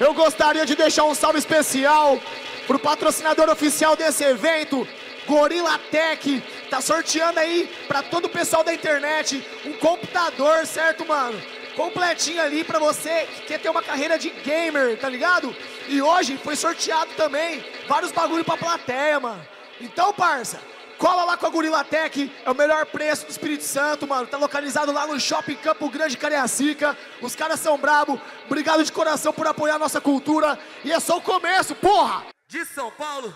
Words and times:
eu 0.00 0.14
gostaria 0.14 0.64
de 0.64 0.74
deixar 0.74 1.04
um 1.04 1.14
salve 1.14 1.38
especial 1.38 2.18
pro 2.66 2.78
patrocinador 2.78 3.50
oficial 3.50 3.94
desse 3.94 4.24
evento, 4.24 4.88
Gorilla 5.26 5.78
Tech. 5.90 6.42
Tá 6.70 6.80
sorteando 6.80 7.38
aí 7.38 7.70
pra 7.86 8.02
todo 8.02 8.24
o 8.24 8.28
pessoal 8.30 8.64
da 8.64 8.72
internet 8.72 9.44
um 9.66 9.74
computador, 9.74 10.66
certo, 10.66 11.06
mano? 11.06 11.40
Completinho 11.76 12.40
ali 12.42 12.64
pra 12.64 12.78
você 12.78 13.28
que 13.34 13.42
quer 13.42 13.60
ter 13.60 13.68
uma 13.68 13.82
carreira 13.82 14.18
de 14.18 14.30
gamer, 14.30 14.98
tá 14.98 15.08
ligado? 15.08 15.54
E 15.86 16.00
hoje 16.00 16.40
foi 16.42 16.56
sorteado 16.56 17.10
também 17.16 17.62
vários 17.86 18.10
bagulho 18.10 18.44
pra 18.44 18.56
plateia, 18.56 19.20
mano. 19.20 19.46
Então, 19.80 20.12
parça, 20.14 20.60
Cola 21.00 21.24
lá 21.24 21.34
com 21.34 21.46
a 21.46 21.48
Gorila 21.48 21.82
Tech, 21.82 22.30
é 22.44 22.50
o 22.50 22.54
melhor 22.54 22.84
preço 22.84 23.24
do 23.24 23.30
Espírito 23.30 23.64
Santo, 23.64 24.06
mano. 24.06 24.26
Tá 24.26 24.36
localizado 24.36 24.92
lá 24.92 25.06
no 25.06 25.18
Shopping 25.18 25.56
Campo 25.56 25.88
Grande 25.88 26.14
Cariacica. 26.14 26.94
Os 27.22 27.34
caras 27.34 27.58
são 27.58 27.78
brabo. 27.78 28.20
Obrigado 28.44 28.84
de 28.84 28.92
coração 28.92 29.32
por 29.32 29.46
apoiar 29.46 29.76
a 29.76 29.78
nossa 29.78 29.98
cultura. 29.98 30.58
E 30.84 30.92
é 30.92 31.00
só 31.00 31.16
o 31.16 31.22
começo, 31.22 31.74
porra! 31.74 32.26
De 32.46 32.66
São 32.66 32.90
Paulo, 32.90 33.34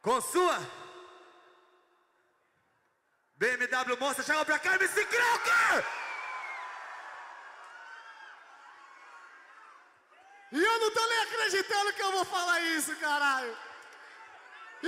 com 0.00 0.18
sua 0.22 0.58
BMW 3.36 3.98
Monster, 4.00 4.24
chama 4.24 4.42
pra 4.46 4.58
cá, 4.58 4.74
MC 4.76 5.04
Krauk! 5.04 5.84
E 10.52 10.64
eu 10.64 10.80
não 10.80 10.90
tô 10.92 11.06
nem 11.06 11.18
acreditando 11.24 11.92
que 11.92 12.02
eu 12.02 12.12
vou 12.12 12.24
falar 12.24 12.58
isso, 12.62 12.96
caralho. 12.96 13.54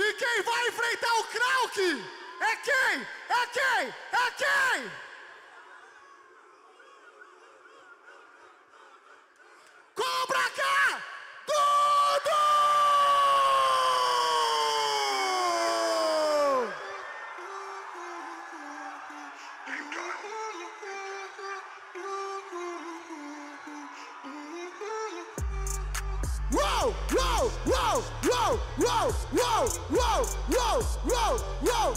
E 0.01 0.13
quem 0.13 0.41
vai 0.43 0.67
enfrentar 0.69 1.13
o 1.19 1.23
Krauk 1.25 2.05
é 2.39 2.55
quem? 2.55 3.07
É 3.27 3.47
quem? 3.47 3.93
É 4.13 4.31
quem? 4.31 4.91
Uou, 29.59 30.25
uou, 30.49 30.79
uou, 31.05 31.33
uou. 31.67 31.93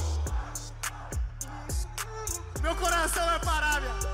Meu 2.63 2.75
coração 2.77 3.25
vai 3.27 3.41
parar, 3.41 3.81
minha. 3.81 4.13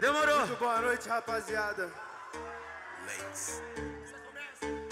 Demorou. 0.00 0.38
Muito 0.46 0.58
boa 0.58 0.80
noite, 0.80 1.08
rapaziada. 1.08 2.13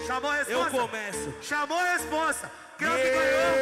Chamou 0.07 0.31
a 0.31 0.41
Eu 0.43 0.63
resposta? 0.65 0.89
começo. 0.89 1.35
Chamou 1.43 1.79
a 1.79 1.93
resposta. 1.93 2.53
Krauk 2.79 3.03
ganhou. 3.03 3.55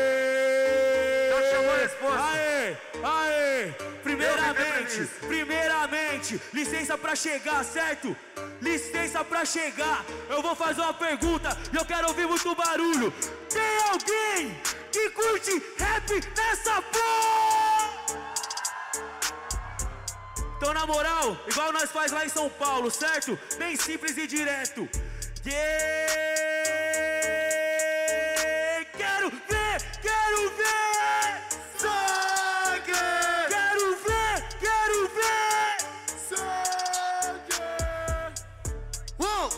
Já 1.31 1.51
chamou 1.51 1.73
a 1.73 1.77
resposta. 1.77 2.23
Aê, 2.33 2.77
aê. 3.05 3.67
Eu 3.69 4.01
Primeiramente, 4.03 5.07
primeiramente, 5.27 6.41
licença 6.53 6.97
pra 6.99 7.15
chegar, 7.15 7.65
certo? 7.65 8.17
Licença 8.61 9.23
pra 9.25 9.45
chegar. 9.45 10.05
Eu 10.29 10.43
vou 10.43 10.55
fazer 10.55 10.81
uma 10.81 10.95
pergunta 10.95 11.57
e 11.73 11.77
eu 11.77 11.85
quero 11.85 12.09
ouvir 12.09 12.27
muito 12.27 12.55
barulho. 12.55 13.13
Tem 13.49 13.79
alguém 13.91 14.61
que 14.91 15.11
curte 15.11 15.63
rap 15.79 16.11
nessa 16.37 16.83
porra? 16.83 17.50
Então, 20.63 20.75
na 20.75 20.85
moral, 20.87 21.39
igual 21.49 21.73
nós 21.73 21.91
faz 21.91 22.13
lá 22.13 22.23
em 22.23 22.29
São 22.29 22.51
Paulo, 22.51 22.91
certo? 22.91 23.39
Bem 23.57 23.77
simples 23.77 24.15
e 24.19 24.27
direto. 24.27 24.87
Yeah! 25.47 26.11
Quero 28.95 29.31
ver, 29.31 29.81
quero 30.03 30.51
ver! 30.51 31.41
Sangue! 31.79 32.93
Quero 33.49 33.97
ver, 34.05 34.49
quero 34.61 35.09
ver! 35.09 35.79
Sangue! 36.29 37.63
Uou! 39.19 39.49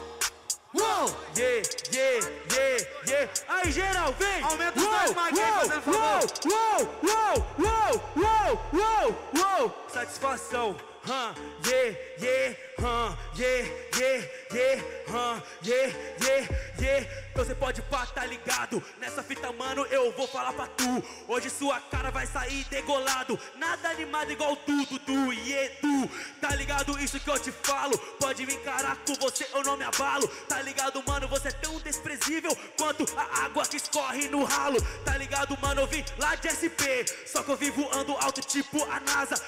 Uou! 0.72 1.16
Yeah, 1.36 1.68
yeah, 1.92 2.28
yeah, 2.54 2.86
yeah! 3.08 3.32
Aí, 3.48 3.72
geral, 3.72 4.14
vem! 4.20 4.40
Aumenta 4.44 4.78
os 4.78 4.86
dois 4.86 5.10
uou, 5.10 5.14
fazendo 5.16 5.82
favor. 5.82 6.22
Uou, 6.46 6.80
uou, 7.02 7.34
uou, 7.58 7.92
uou, 8.14 8.50
uou, 8.72 9.08
uou! 9.34 9.66
Satisfação! 9.92 10.76
Hum, 11.04 11.34
yeah, 11.66 11.96
yeah, 12.20 12.56
hum, 12.78 13.16
yeah, 13.36 13.66
yeah, 13.98 14.24
yeah, 14.54 14.82
hum, 15.08 15.42
yeah, 15.64 15.92
yeah, 16.20 16.48
yeah. 16.78 17.06
Então 17.32 17.44
você 17.44 17.54
pode 17.56 17.82
pá, 17.82 18.06
tá 18.06 18.24
ligado? 18.24 18.80
Nessa 19.00 19.22
fita, 19.22 19.50
mano, 19.52 19.84
eu 19.86 20.12
vou 20.12 20.28
falar 20.28 20.52
pra 20.52 20.66
tu. 20.68 21.02
Hoje 21.26 21.50
sua 21.50 21.80
cara 21.80 22.10
vai 22.10 22.26
sair 22.26 22.64
degolado. 22.64 23.36
Nada 23.56 23.88
animado 23.88 24.30
igual 24.30 24.54
tu, 24.54 24.84
Dudu 24.86 25.32
e 25.32 25.52
Edu. 25.52 26.10
Tá 26.40 26.54
ligado 26.54 26.96
isso 27.00 27.18
que 27.18 27.30
eu 27.30 27.38
te 27.38 27.50
falo? 27.50 27.98
Pode 28.20 28.46
me 28.46 28.54
encarar 28.54 28.96
com 28.98 29.14
você, 29.14 29.48
eu 29.54 29.62
não 29.64 29.76
me 29.76 29.84
abalo. 29.84 30.28
Tá 30.46 30.60
ligado, 30.62 31.02
mano? 31.06 31.26
Você 31.28 31.48
é 31.48 31.52
tão 31.52 31.80
desprezível 31.80 32.54
quanto 32.76 33.04
a 33.16 33.46
água 33.46 33.66
que 33.66 33.78
escorre 33.78 34.28
no 34.28 34.44
ralo. 34.44 34.80
Tá 35.04 35.16
ligado, 35.16 35.58
mano? 35.60 35.80
Eu 35.80 35.86
vim 35.86 36.04
lá 36.18 36.34
de 36.36 36.48
SP. 36.52 37.06
Só 37.26 37.42
que 37.42 37.50
eu 37.50 37.56
vivo 37.56 37.88
ando 37.92 38.12
alto 38.18 38.40
tipo 38.42 38.84
a 38.84 39.00
NASA. 39.00 39.42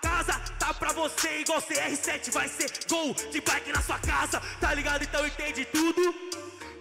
Casa 0.00 0.38
tá 0.58 0.74
pra 0.74 0.92
você 0.92 1.40
igual 1.40 1.60
CR7. 1.60 2.30
Vai 2.30 2.48
ser 2.48 2.70
gol 2.88 3.14
de 3.14 3.40
bike 3.40 3.72
na 3.72 3.82
sua 3.82 3.98
casa. 3.98 4.40
Tá 4.60 4.74
ligado? 4.74 5.02
Então 5.02 5.26
entende 5.26 5.64
tudo? 5.64 6.14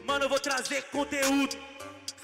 Mano, 0.05 0.25
eu 0.25 0.29
vou 0.29 0.39
trazer 0.39 0.83
conteúdo. 0.83 1.55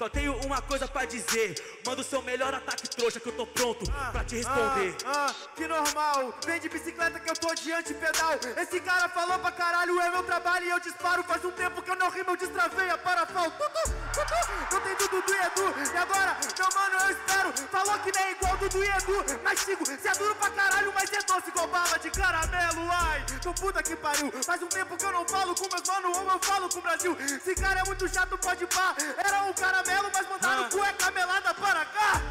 Só 0.00 0.08
tenho 0.08 0.34
uma 0.46 0.62
coisa 0.62 0.88
pra 0.88 1.04
dizer. 1.04 1.62
Manda 1.84 2.00
o 2.00 2.04
seu 2.04 2.22
melhor 2.22 2.54
ataque 2.54 2.88
trouxa 2.88 3.20
que 3.20 3.28
eu 3.28 3.34
tô 3.34 3.46
pronto 3.46 3.84
pra 4.10 4.24
te 4.24 4.36
responder. 4.36 4.96
Ah, 5.04 5.26
ah, 5.28 5.34
que 5.54 5.68
normal. 5.68 6.32
Vem 6.46 6.58
de 6.58 6.70
bicicleta 6.70 7.20
que 7.20 7.28
eu 7.28 7.36
tô 7.36 7.54
de 7.54 7.70
antipedal. 7.70 8.32
Esse 8.56 8.80
cara 8.80 9.10
falou 9.10 9.38
pra 9.40 9.52
caralho, 9.52 10.00
é 10.00 10.10
meu 10.10 10.22
trabalho 10.22 10.64
e 10.64 10.70
eu 10.70 10.80
disparo. 10.80 11.22
Faz 11.24 11.44
um 11.44 11.50
tempo 11.50 11.82
que 11.82 11.90
eu 11.90 11.96
não 11.96 12.08
rimo, 12.08 12.30
eu 12.30 12.36
destravei 12.38 12.88
a 12.88 12.96
parafal. 12.96 13.52
Não 14.72 14.80
tem 14.80 14.94
Dudu 14.96 15.22
e 15.28 15.46
Edu. 15.46 15.92
E 15.92 15.96
agora, 15.98 16.36
meu 16.56 16.68
mano, 16.80 17.04
eu 17.04 17.10
espero. 17.10 17.68
Falou 17.70 17.98
que 17.98 18.10
nem 18.10 18.24
é 18.24 18.30
igual 18.30 18.56
Dudu 18.56 18.82
e 18.82 18.88
Edu. 18.88 19.40
Mas 19.44 19.60
sigo, 19.60 19.84
se 19.84 20.08
é 20.08 20.12
duro 20.12 20.34
pra 20.36 20.48
caralho, 20.48 20.94
mas 20.94 21.12
é 21.12 21.22
doce 21.24 21.50
igual 21.50 21.68
bala 21.68 21.98
de 21.98 22.10
caramelo. 22.10 22.90
Ai, 22.90 23.26
então 23.34 23.52
puta 23.52 23.82
que 23.82 23.94
pariu. 23.96 24.32
Faz 24.46 24.62
um 24.62 24.68
tempo 24.68 24.96
que 24.96 25.04
eu 25.04 25.12
não 25.12 25.28
falo 25.28 25.54
com 25.54 25.68
meus 25.68 25.86
mano, 25.86 26.16
ou 26.16 26.32
eu 26.32 26.38
falo 26.38 26.70
com 26.70 26.78
o 26.78 26.82
Brasil. 26.82 27.14
Esse 27.20 27.54
cara 27.54 27.80
é 27.80 27.84
muito 27.84 28.08
chato, 28.08 28.38
pode 28.38 28.66
pá. 28.66 28.94
Era 29.22 29.42
um 29.42 29.52
caramelo, 29.90 30.10
mas 30.14 30.28
mandaram 30.28 30.64
Ah. 30.64 30.68
cueca 30.70 31.10
melada 31.10 31.54
para 31.54 31.84
cá. 31.86 32.22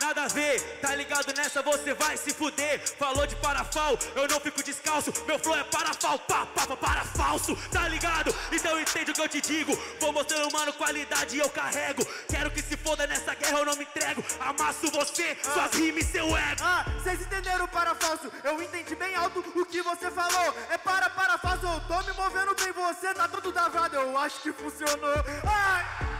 Nada 0.00 0.24
a 0.24 0.28
ver, 0.28 0.60
tá 0.82 0.94
ligado 0.94 1.32
nessa, 1.34 1.62
você 1.62 1.94
vai 1.94 2.16
se 2.18 2.34
fuder. 2.34 2.78
Falou 2.98 3.26
de 3.26 3.34
parafal, 3.36 3.96
eu 4.14 4.28
não 4.28 4.38
fico 4.38 4.62
descalço. 4.62 5.10
Meu 5.26 5.38
flow 5.38 5.56
é 5.56 5.64
parafal, 5.64 6.18
pá, 6.18 6.44
pá, 6.44 6.66
pá, 6.66 6.76
para 6.76 7.04
falso, 7.04 7.56
tá 7.70 7.88
ligado? 7.88 8.34
Então 8.52 8.78
entende 8.78 9.12
o 9.12 9.14
que 9.14 9.20
eu 9.22 9.28
te 9.28 9.40
digo. 9.40 9.72
Vou 10.00 10.12
mostrando, 10.12 10.52
mano, 10.52 10.74
qualidade 10.74 11.38
eu 11.38 11.48
carrego. 11.48 12.04
Quero 12.28 12.50
que 12.50 12.60
se 12.60 12.76
foda 12.76 13.06
nessa 13.06 13.34
guerra, 13.34 13.60
eu 13.60 13.64
não 13.64 13.76
me 13.76 13.84
entrego. 13.84 14.22
Amasso 14.40 14.90
você, 14.90 15.38
suas 15.42 15.72
rimas 15.72 16.04
e 16.04 16.12
seu 16.12 16.36
ego. 16.36 16.62
Ah, 16.62 16.84
vocês 17.02 17.22
entenderam 17.22 17.64
o 17.64 17.68
para 17.68 17.94
falso? 17.94 18.30
Eu 18.42 18.60
entendi 18.60 18.94
bem 18.96 19.14
alto 19.16 19.42
o 19.54 19.64
que 19.64 19.80
você 19.80 20.10
falou. 20.10 20.54
É 20.68 20.76
para 20.76 21.08
para 21.08 21.38
falso, 21.38 21.64
eu 21.66 21.80
tô 21.80 22.02
me 22.02 22.12
movendo 22.12 22.54
bem, 22.56 22.72
você 22.72 23.14
tá 23.14 23.26
todo 23.26 23.50
davado. 23.52 23.96
Eu 23.96 24.18
acho 24.18 24.38
que 24.40 24.52
funcionou. 24.52 25.24
Ai! 25.46 26.13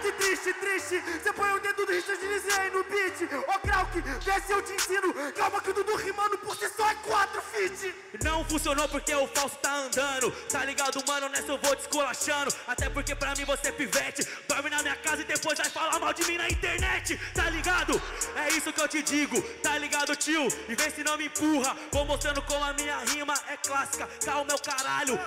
Triste, 0.00 0.54
triste. 0.54 1.02
Você 1.22 1.32
põe 1.32 1.52
o 1.52 1.60
dedo 1.60 1.84
do 1.84 1.92
Richard 1.92 2.18
aí 2.58 2.70
no 2.70 2.82
beat. 2.84 3.22
Ô 3.46 3.58
Krauk, 3.58 4.00
vê 4.00 4.40
se 4.40 4.52
eu 4.52 4.62
te 4.62 4.72
ensino. 4.72 5.12
Calma 5.36 5.60
que 5.60 5.70
o 5.70 5.74
Dudu 5.74 5.94
rimando 5.96 6.38
por 6.38 6.56
si 6.56 6.68
só 6.68 6.88
é 6.88 6.94
quatro 6.94 7.42
feat. 7.42 7.94
Não 8.24 8.44
funcionou 8.44 8.88
porque 8.88 9.14
o 9.14 9.26
falso 9.28 9.56
tá 9.58 9.74
andando. 9.74 10.30
Tá 10.48 10.64
ligado, 10.64 11.04
mano? 11.06 11.28
Nessa 11.28 11.52
eu 11.52 11.58
vou 11.58 11.76
descolachando. 11.76 12.54
Até 12.66 12.88
porque 12.88 13.14
pra 13.14 13.34
mim 13.34 13.44
você 13.44 13.68
é 13.68 13.72
pivete. 13.72 14.26
Dorme 14.48 14.70
na 14.70 14.82
minha 14.82 14.96
casa 14.96 15.20
e 15.20 15.24
depois 15.24 15.58
vai 15.58 15.68
falar 15.68 15.98
mal 15.98 16.12
de 16.14 16.24
mim 16.24 16.38
na 16.38 16.48
internet. 16.48 17.20
Tá 17.34 17.50
ligado? 17.50 18.00
É 18.36 18.48
isso 18.52 18.72
que 18.72 18.80
eu 18.80 18.88
te 18.88 19.02
digo. 19.02 19.42
Tá 19.62 19.76
ligado, 19.76 20.16
tio? 20.16 20.48
E 20.68 20.74
vê 20.74 20.90
se 20.90 21.04
não 21.04 21.18
me 21.18 21.26
empurra. 21.26 21.76
Vou 21.92 22.06
mostrando 22.06 22.40
como 22.42 22.64
a 22.64 22.72
minha 22.72 22.98
rima 23.04 23.34
é 23.48 23.56
clássica. 23.56 24.08
Calma, 24.24 24.44
meu 24.44 24.58
caralho. 24.58 25.20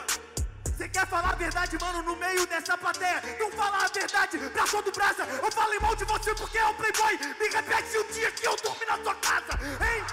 Você 0.76 0.90
quer 0.90 1.06
falar 1.08 1.30
a 1.30 1.36
verdade, 1.36 1.78
mano, 1.80 2.02
no 2.02 2.16
meio 2.16 2.48
dessa 2.48 2.76
plateia? 2.76 3.22
Não 3.40 3.52
falar 3.52 3.86
a 3.86 3.88
verdade 3.88 4.38
pra 4.38 4.64
todo 4.64 4.92
brasa. 4.92 5.24
Eu 5.24 5.52
falei 5.52 5.80
mal 5.80 5.96
de 5.96 6.04
você 6.04 6.34
porque 6.34 6.58
é 6.58 6.66
um 6.66 6.74
playboy. 6.74 7.20
Me 7.40 7.48
repete 7.48 7.98
o 7.98 8.04
dia 8.12 8.32
que 8.32 8.48
eu 8.48 8.56
dormi 8.58 8.86
na 8.88 8.98
sua 8.98 9.16
casa, 9.16 9.60
hein? 9.64 10.04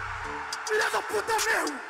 Filha 0.69 0.91
da 0.91 1.03
puta 1.03 1.33
mesmo! 1.33 1.81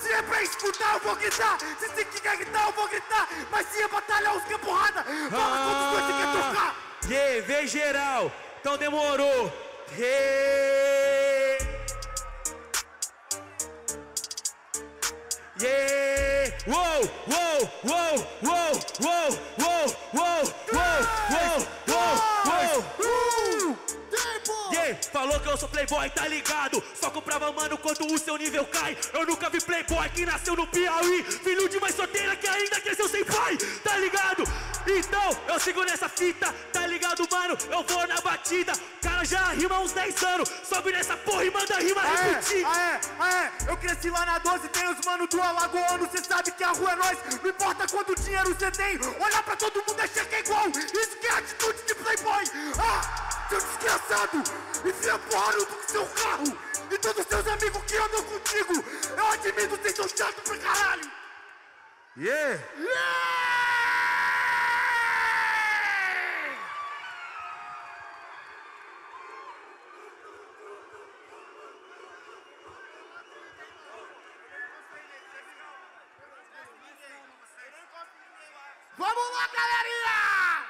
Se 0.00 0.12
é 0.12 0.22
pra 0.22 0.42
escutar, 0.42 0.94
eu 0.94 1.00
vou 1.00 1.16
gritar! 1.16 1.58
Se 1.78 1.88
você 1.88 2.04
quer 2.04 2.36
gritar, 2.36 2.66
eu 2.66 2.72
vou 2.72 2.88
gritar! 2.88 3.28
Mas 3.50 3.66
se 3.68 3.82
é 3.82 3.88
batalhar, 3.88 4.36
os 4.36 4.44
que 4.44 4.54
é 4.54 4.58
porrada! 4.58 5.04
Fala 5.30 5.58
quantos 5.64 5.90
dois 5.92 6.04
você 6.04 6.12
quer 6.12 6.32
trocar! 6.32 6.76
Yeah, 7.06 7.46
vem 7.46 7.66
geral, 7.66 8.32
então 8.60 8.78
demorou. 8.78 9.52
Yeah. 15.60 16.50
Uou, 16.66 16.76
uou, 17.30 17.70
uou, 17.84 18.26
uou, 18.42 18.72
uou, 19.02 19.28
uou, 19.60 19.86
uou, 20.12 20.42
uou, 20.72 20.96
uou, 21.88 22.84
uou! 22.98 23.78
Yeah, 24.72 24.98
falou 25.12 25.38
que 25.38 25.48
eu 25.48 25.56
sou 25.56 25.68
playboy, 25.68 26.10
tá 26.10 26.26
ligado? 26.26 26.82
Só 26.94 27.08
comprava 27.08 27.52
mano 27.52 27.78
quando 27.78 28.04
o 28.12 28.18
seu 28.18 28.36
nível 28.36 28.64
cai. 28.64 28.98
Eu 29.12 29.24
nunca 29.26 29.48
vi 29.48 29.60
playboy 29.60 30.08
que 30.08 30.26
nasceu 30.26 30.56
no 30.56 30.66
Piauí. 30.66 31.22
Filho 31.22 31.68
de 31.68 31.78
mãe 31.78 31.92
solteira 31.92 32.34
que 32.34 32.48
ainda 32.48 32.80
cresceu 32.80 33.08
sem 33.08 33.24
pai, 33.24 33.56
tá 33.84 33.96
ligado? 33.98 34.42
Então 34.88 35.36
eu 35.46 35.60
sigo 35.60 35.84
nessa 35.84 36.08
fita, 36.08 36.52
tá 36.72 36.83
ligado, 37.14 37.28
mano? 37.30 37.56
Eu 37.70 37.82
vou 37.84 38.06
na 38.06 38.20
batida. 38.20 38.72
Cara 39.00 39.24
já 39.24 39.40
rima 39.52 39.78
uns 39.78 39.92
10 39.92 40.22
anos. 40.22 40.48
Sobe 40.64 40.92
nessa 40.92 41.16
porra 41.16 41.44
e 41.44 41.50
manda 41.50 41.76
rima 41.78 42.02
repetir. 42.02 42.66
Aé, 42.66 43.00
aé, 43.20 43.52
eu 43.68 43.76
cresci 43.76 44.10
lá 44.10 44.26
na 44.26 44.38
12, 44.38 44.68
tem 44.68 44.88
os 44.88 45.04
mano 45.04 45.26
do 45.26 45.40
Alagoano, 45.40 46.08
cê 46.10 46.22
sabe 46.22 46.50
que 46.50 46.64
a 46.64 46.70
rua 46.70 46.92
é 46.92 46.96
nós, 46.96 47.18
não 47.42 47.50
importa 47.50 47.86
quanto 47.88 48.14
dinheiro 48.16 48.56
cê 48.58 48.70
tem, 48.70 48.98
olhar 48.98 49.42
pra 49.42 49.56
todo 49.56 49.76
mundo 49.86 50.00
é 50.00 50.08
cheque 50.08 50.36
igual, 50.36 50.68
isso 50.68 51.16
que 51.18 51.26
é 51.26 51.32
atitude 51.32 51.82
de 51.86 51.94
playboy, 51.94 52.44
ah, 52.78 53.48
seu 53.48 53.60
desgraçado, 53.60 54.42
enfia 54.84 55.18
porra 55.18 55.52
no 55.52 55.66
seu 55.88 56.06
carro, 56.06 56.58
e 56.90 56.98
todos 56.98 57.24
os 57.24 57.26
seus 57.26 57.46
amigos 57.46 57.82
que 57.84 57.96
andam 57.96 58.22
contigo, 58.24 58.84
eu 59.16 59.26
admito, 59.26 59.76
vocês 59.76 59.96
são 59.96 60.08
chatos 60.08 60.42
pra 60.44 60.58
caralho. 60.58 61.10
Yeah! 62.16 62.60
Yeah! 62.78 63.44
Vamos 78.96 79.30
lá, 79.32 79.48
galerinha! 79.52 80.64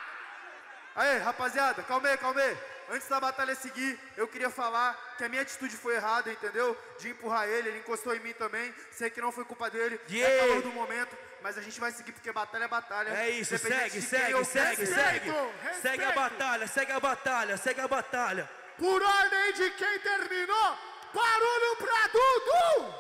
Aí, 1.15 1.21
rapaziada, 1.21 1.81
calma 1.85 2.09
aí, 2.09 2.17
calma 2.19 2.41
aí. 2.41 2.59
Antes 2.91 3.09
da 3.09 3.21
batalha 3.21 3.55
seguir, 3.55 3.99
eu 4.17 4.27
queria 4.27 4.51
falar 4.51 5.15
que 5.17 5.25
a 5.25 5.29
minha 5.29 5.43
atitude 5.43 5.77
foi 5.77 5.95
errada, 5.95 6.31
entendeu? 6.31 6.77
De 6.99 7.09
empurrar 7.11 7.49
ele, 7.49 7.69
ele 7.69 7.79
encostou 7.79 8.15
em 8.15 8.19
mim 8.21 8.33
também. 8.33 8.75
Sei 8.91 9.09
que 9.09 9.21
não 9.21 9.31
foi 9.31 9.45
culpa 9.45 9.71
dele, 9.71 9.99
Yeah. 10.11 10.35
é 10.35 10.39
calor 10.41 10.63
do 10.63 10.71
momento, 10.73 11.17
mas 11.41 11.57
a 11.57 11.63
gente 11.63 11.79
vai 11.79 11.93
seguir 11.93 12.11
porque 12.13 12.33
batalha 12.33 12.65
é 12.65 12.69
batalha. 12.69 13.11
É 13.11 13.31
isso, 13.31 13.57
segue, 13.57 14.03
segue, 14.03 14.45
segue, 14.45 14.87
segue. 14.87 15.33
Segue 15.81 16.05
a 16.05 16.13
batalha, 16.13 16.67
segue 16.67 16.93
a 16.93 17.01
batalha, 17.01 17.57
segue 17.57 17.81
a 17.81 17.89
batalha. 17.89 18.51
Por 18.77 19.01
ordem 19.01 19.53
de 19.53 19.71
quem 19.71 19.99
terminou, 20.01 20.79
barulho 21.15 21.77
pra 21.77 22.09
Dudu! 22.09 22.95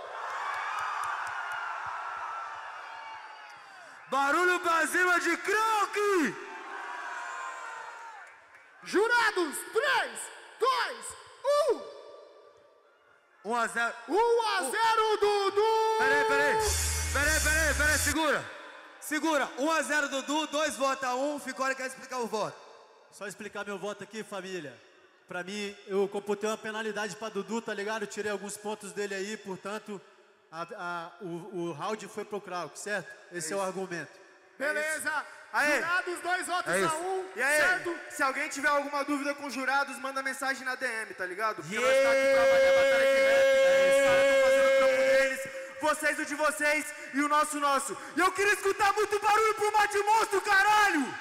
Barulho 4.08 4.60
pra 4.60 4.86
cima 4.86 5.18
de 5.18 5.36
croque! 5.36 6.53
Jurados, 8.86 9.56
3, 9.72 10.10
2, 10.60 10.96
1! 11.72 11.80
1 13.46 13.54
a 13.56 13.66
0. 13.66 13.94
1 14.08 14.46
a 14.46 14.62
0 14.62 15.16
Dudu! 15.20 15.62
Peraí, 15.98 16.24
peraí. 16.24 16.54
Peraí, 17.12 17.40
peraí, 17.40 17.74
peraí, 17.76 17.98
segura. 17.98 18.44
Segura. 19.00 19.50
1 19.58 19.70
a 19.70 19.82
0 19.82 20.08
Dudu, 20.08 20.46
2 20.48 20.76
vota 20.76 21.14
1. 21.14 21.40
Ficou 21.40 21.74
quer 21.74 21.86
explicar 21.86 22.18
o 22.20 22.26
voto. 22.26 22.56
Só 23.12 23.26
explicar 23.26 23.64
meu 23.66 23.78
voto 23.78 24.02
aqui, 24.04 24.22
família. 24.24 24.74
Pra 25.28 25.42
mim, 25.42 25.74
eu 25.86 26.06
computei 26.08 26.48
uma 26.48 26.56
penalidade 26.58 27.16
pra 27.16 27.28
Dudu, 27.28 27.62
tá 27.62 27.72
ligado? 27.72 28.02
Eu 28.02 28.08
tirei 28.08 28.30
alguns 28.30 28.56
pontos 28.56 28.92
dele 28.92 29.14
aí, 29.14 29.36
portanto, 29.38 30.00
a- 30.52 30.66
a- 30.76 31.12
o, 31.22 31.68
o 31.68 31.72
round 31.72 32.06
foi 32.08 32.24
pro 32.24 32.40
Krauk, 32.40 32.78
certo? 32.78 33.08
Esse 33.32 33.52
é, 33.52 33.56
o 33.56 33.60
argumento. 33.62 34.23
Beleza! 34.58 35.26
Aê. 35.52 35.76
Jurados, 35.76 36.20
dois 36.20 36.46
votos 36.48 36.72
É 36.74 36.84
a 36.84 36.94
um, 36.94 37.28
E 37.36 37.42
aí, 37.42 37.60
certo? 37.60 37.96
se 38.10 38.22
alguém 38.24 38.48
tiver 38.48 38.68
alguma 38.68 39.04
dúvida 39.04 39.34
com 39.34 39.46
os 39.46 39.54
jurados, 39.54 39.96
manda 40.00 40.20
mensagem 40.22 40.64
na 40.64 40.74
DM, 40.74 41.14
tá 41.14 41.24
ligado? 41.24 41.56
Porque 41.56 41.76
Yeah. 41.76 41.94
nós 41.94 42.02
tá 42.04 42.10
aqui 42.10 42.32
pra 42.34 42.42
bater 42.52 42.68
a 42.68 42.74
batalha 42.80 43.06
de 43.06 43.20
rap. 43.22 43.44
Os 43.90 44.04
caras 44.04 44.26
tão 44.32 44.42
fazendo 44.42 44.66
o 44.66 44.78
trampo 44.78 44.96
deles. 44.96 45.40
Vocês 45.80 46.18
o 46.18 46.24
de 46.26 46.34
vocês 46.34 46.94
e 47.14 47.20
o 47.20 47.28
nosso 47.28 47.60
nosso. 47.60 47.96
E 48.16 48.20
eu 48.20 48.32
queria 48.32 48.52
escutar 48.54 48.92
muito 48.94 49.18
barulho 49.20 49.54
pro 49.54 49.72
Mate 49.72 49.98
Monstro, 49.98 50.40
caralho! 50.40 51.14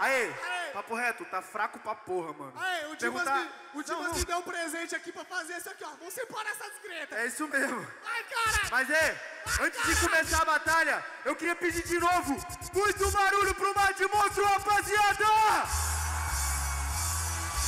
Aê, 0.00 0.24
Aê. 0.24 0.32
Papo 0.72 0.94
reto, 0.94 1.24
tá 1.26 1.40
fraco 1.42 1.78
pra 1.78 1.94
porra, 1.94 2.32
mano. 2.32 2.52
Aí, 2.56 2.84
o 2.92 2.96
Dimas, 2.96 3.22
Perguntar- 3.24 3.40
me, 3.74 3.80
o 3.80 3.82
Dimas 3.82 4.02
Não, 4.02 4.08
não. 4.12 4.14
me 4.18 4.24
deu 4.24 4.38
um 4.38 4.42
presente 4.42 4.94
aqui 4.94 5.12
pra 5.12 5.24
fazer 5.24 5.56
isso 5.56 5.68
aqui, 5.70 5.84
ó. 5.84 5.88
Vamos 5.98 6.14
separar 6.14 6.50
essa 6.50 6.68
desgreta. 6.70 7.14
É 7.16 7.26
isso 7.26 7.46
mesmo. 7.48 7.86
Ai, 8.06 8.24
caralho! 8.24 8.68
Mas 8.70 8.90
é, 8.90 9.20
antes 9.60 9.82
de 9.86 9.96
começar 10.00 10.42
a 10.42 10.44
batalha, 10.44 11.04
eu 11.24 11.34
queria 11.36 11.54
pedir 11.56 11.82
de 11.82 11.98
novo 11.98 12.36
muito 12.74 13.10
barulho 13.10 13.54
pro 13.54 13.74
Mate 13.74 14.06
Monstro, 14.06 14.44
rapaziada! 14.44 15.24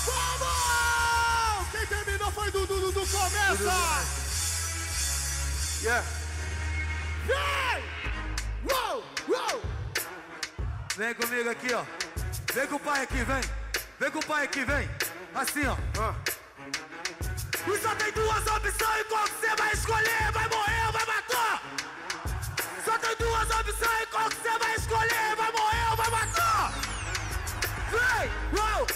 Vamos! 0.06 1.70
Quem 1.72 1.86
terminou 1.86 2.32
foi 2.32 2.50
Dudu, 2.50 2.80
Dudu 2.80 3.06
começa! 3.06 4.10
Yeah. 5.82 6.06
Vem! 7.26 7.84
Uou! 8.70 9.04
Uou! 9.28 9.62
Vem 10.96 11.14
comigo 11.14 11.48
aqui, 11.50 11.72
ó. 11.72 11.84
Vem 12.52 12.66
com 12.66 12.76
o 12.76 12.80
pai 12.80 13.02
aqui, 13.02 13.22
vem. 13.22 13.40
Vem 14.00 14.10
com 14.10 14.18
o 14.18 14.26
pai 14.26 14.44
aqui, 14.44 14.64
vem. 14.64 14.90
Assim, 15.34 15.66
ó. 15.66 15.76
Ah. 16.00 16.14
E 17.66 17.78
só 17.78 17.94
tem 17.94 18.12
duas 18.12 18.46
opções, 18.46 19.06
qual 19.08 19.26
você 19.26 19.54
vai 19.56 19.72
escolher? 19.72 20.32
Vai 20.32 20.48
morrer 20.48 20.86
ou 20.86 20.92
vai 20.92 21.06
matar? 21.06 21.62
Só 22.84 22.98
tem 22.98 23.16
duas 23.16 23.50
opções, 23.50 24.08
qual 24.10 24.28
você 24.30 24.58
vai 24.58 24.74
escolher? 24.74 25.36
Vai 25.36 25.52
morrer 25.52 25.90
ou 25.90 25.96
vai 25.96 26.10
matar? 26.10 26.72
Vem! 27.92 28.30
Uou! 28.58 28.86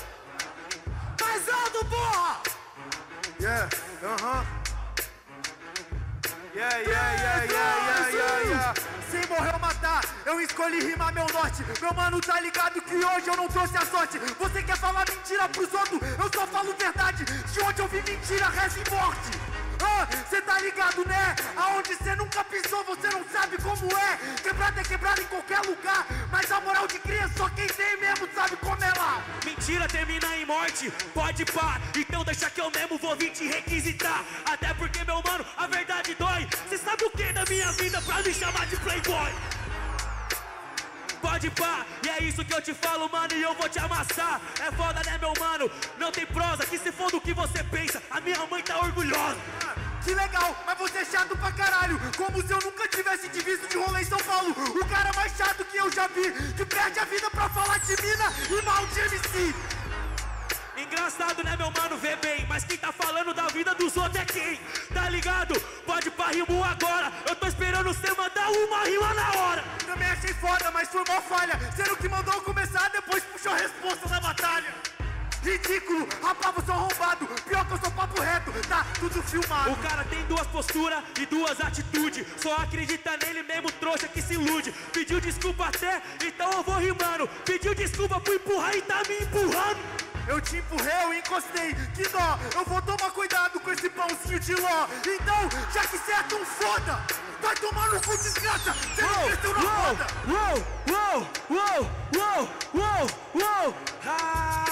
Mais 1.20 1.48
alto, 1.48 1.84
porra! 1.84 2.40
Yeah, 3.40 3.68
aham. 4.02 4.46
Yeah, 6.54 6.78
yeah, 6.78 7.14
yeah, 7.14 7.44
yeah, 7.44 7.76
yeah, 7.86 8.10
yeah, 8.10 8.48
yeah. 8.48 8.74
Sem 9.10 9.26
morrer 9.28 9.52
ou 9.54 9.60
matar, 9.60 9.73
eu 10.24 10.40
escolhi 10.40 10.80
rimar 10.80 11.12
meu 11.12 11.26
norte. 11.32 11.62
Meu 11.80 11.94
mano, 11.94 12.20
tá 12.20 12.40
ligado 12.40 12.80
que 12.80 12.96
hoje 12.96 13.28
eu 13.28 13.36
não 13.36 13.48
trouxe 13.48 13.76
a 13.76 13.86
sorte. 13.86 14.18
Você 14.18 14.62
quer 14.62 14.76
falar 14.76 15.04
mentira 15.08 15.48
pros 15.48 15.72
outros? 15.72 16.00
Eu 16.18 16.30
só 16.32 16.46
falo 16.46 16.74
verdade. 16.78 17.24
De 17.24 17.60
onde 17.60 17.80
eu 17.80 17.88
vi 17.88 18.02
mentira, 18.02 18.48
reza 18.48 18.78
e 18.78 18.90
morte. 18.90 19.54
Ah, 19.82 20.06
cê 20.30 20.40
tá 20.40 20.58
ligado, 20.60 21.04
né? 21.06 21.36
Aonde 21.56 21.94
cê 21.96 22.14
nunca 22.16 22.42
pisou, 22.44 22.82
você 22.84 23.08
não 23.08 23.22
sabe 23.28 23.56
como 23.58 23.86
é. 23.98 24.16
Quebrada 24.42 24.80
é 24.80 24.84
quebrada 24.84 25.20
em 25.20 25.26
qualquer 25.26 25.60
lugar. 25.60 26.06
Mas 26.30 26.50
a 26.50 26.60
moral 26.60 26.86
de 26.86 26.98
cria, 27.00 27.28
só 27.36 27.48
quem 27.50 27.66
tem 27.66 28.00
mesmo 28.00 28.26
sabe 28.34 28.56
como 28.56 28.82
é 28.82 28.92
lá. 28.96 29.22
Mentira 29.44 29.86
termina 29.88 30.36
em 30.36 30.46
morte, 30.46 30.90
pode 31.12 31.44
pá. 31.46 31.80
Então 31.94 32.24
deixa 32.24 32.48
que 32.48 32.60
eu 32.60 32.70
mesmo 32.70 32.96
vou 32.98 33.14
vir 33.16 33.30
te 33.30 33.46
requisitar. 33.46 34.24
Até 34.46 34.72
porque, 34.74 35.04
meu 35.04 35.22
mano, 35.22 35.44
a 35.56 35.66
verdade 35.66 36.14
dói. 36.14 36.48
Cê 36.70 36.78
sabe 36.78 37.04
o 37.04 37.10
que 37.10 37.32
da 37.32 37.44
minha 37.44 37.70
vida 37.72 38.00
pra 38.02 38.22
me 38.22 38.32
chamar 38.32 38.66
de 38.66 38.76
playboy? 38.76 39.32
Pode 41.24 41.50
pá, 41.52 41.86
e 42.04 42.08
é 42.10 42.22
isso 42.22 42.44
que 42.44 42.52
eu 42.52 42.60
te 42.60 42.74
falo, 42.74 43.08
mano, 43.10 43.32
e 43.32 43.40
eu 43.42 43.54
vou 43.54 43.66
te 43.66 43.78
amassar. 43.78 44.38
É 44.60 44.70
foda, 44.70 45.00
né, 45.06 45.16
meu 45.16 45.32
mano? 45.40 45.70
Não 45.98 46.12
tem 46.12 46.26
prosa, 46.26 46.66
que 46.66 46.76
se 46.76 46.92
for 46.92 47.10
do 47.10 47.18
que 47.18 47.32
você 47.32 47.64
pensa, 47.64 48.02
a 48.10 48.20
minha 48.20 48.46
mãe 48.46 48.62
tá 48.62 48.78
orgulhosa. 48.78 49.38
Que 50.04 50.14
legal, 50.14 50.54
mas 50.66 50.76
você 50.76 50.98
é 50.98 51.04
chato 51.06 51.34
pra 51.38 51.50
caralho 51.50 51.98
Como 52.14 52.46
se 52.46 52.52
eu 52.52 52.58
nunca 52.58 52.86
tivesse 52.88 53.26
te 53.30 53.40
visto 53.40 53.66
de 53.66 53.78
rolê 53.78 54.02
em 54.02 54.04
São 54.04 54.18
Paulo 54.18 54.50
O 54.50 54.84
cara 54.84 55.10
mais 55.16 55.34
chato 55.34 55.64
que 55.64 55.78
eu 55.78 55.90
já 55.90 56.06
vi 56.08 56.30
Que 56.54 56.66
perde 56.66 56.98
a 56.98 57.06
vida 57.06 57.30
pra 57.30 57.48
falar 57.48 57.78
de 57.78 57.96
mina 58.02 58.30
e 58.50 58.62
mal 58.66 58.86
de 58.86 59.00
MC 59.00 59.54
Engraçado, 60.76 61.42
né, 61.42 61.56
meu 61.56 61.70
mano? 61.70 61.96
Vê 61.96 62.16
bem, 62.16 62.44
mas 62.46 62.64
quem 62.64 62.76
tá 62.76 62.92
falando 62.92 63.32
da 63.32 63.46
vida 63.46 63.74
dos 63.74 63.96
outros 63.96 64.16
é 64.16 64.24
quem? 64.26 64.60
Mas 70.74 70.88
foi 70.88 71.02
uma 71.08 71.22
falha 71.22 71.58
Sendo 71.74 71.96
que 71.96 72.08
mandou 72.08 72.34
eu 72.34 72.42
começar, 72.42 72.90
depois 72.90 73.22
puxou 73.24 73.52
a 73.52 73.56
resposta 73.56 74.08
da 74.08 74.20
batalha 74.20 74.74
ridículo, 75.44 76.08
rapaz, 76.22 76.54
você 76.54 76.70
é 76.70 76.74
um 76.74 76.78
arrombado. 76.78 77.26
Pior 77.46 77.66
que 77.66 77.72
eu 77.74 77.78
sou 77.78 77.90
papo 77.90 78.20
reto, 78.20 78.50
tá 78.66 78.86
tudo 78.98 79.22
filmado. 79.22 79.72
O 79.72 79.76
cara 79.76 80.02
tem 80.04 80.24
duas 80.24 80.46
posturas 80.46 81.02
e 81.20 81.26
duas 81.26 81.60
atitudes. 81.60 82.26
Só 82.38 82.56
acredita 82.56 83.16
nele 83.18 83.42
mesmo, 83.42 83.70
trouxa 83.72 84.08
que 84.08 84.22
se 84.22 84.34
ilude. 84.34 84.72
Pediu 84.92 85.20
desculpa 85.20 85.66
até, 85.66 86.00
então 86.26 86.50
eu 86.50 86.62
vou 86.62 86.76
rimando. 86.76 87.28
Pediu 87.44 87.74
desculpa 87.74 88.18
por 88.20 88.34
empurrar 88.34 88.74
e 88.74 88.82
tá 88.82 89.02
me 89.06 89.18
empurrando. 89.18 90.13
Eu 90.26 90.40
te 90.40 90.56
empurrei, 90.56 91.04
eu 91.04 91.14
encostei, 91.14 91.74
que 91.94 92.08
dó 92.08 92.38
Eu 92.54 92.64
vou 92.64 92.80
tomar 92.80 93.10
cuidado 93.10 93.60
com 93.60 93.70
esse 93.70 93.88
pãozinho 93.90 94.40
de 94.40 94.54
ló. 94.54 94.86
Então, 95.06 95.48
já 95.72 95.80
que 95.86 95.98
cê 95.98 96.12
é 96.12 96.22
tão 96.22 96.44
foda 96.44 97.02
Vai 97.44 97.54
tomar 97.56 97.90
no 97.90 98.00
cu 98.00 98.16
desgraça. 98.16 98.74
Cê 98.96 99.02
não 99.02 99.24
cresceu 99.26 99.54
na 99.54 99.60
roda. 99.60 100.06
Uou, 100.26 100.66
uou, 100.88 101.26
uou, 101.50 101.90
uou, 102.16 102.48
uou, 102.74 103.10
uou. 103.34 103.74
Ah, 104.06 104.63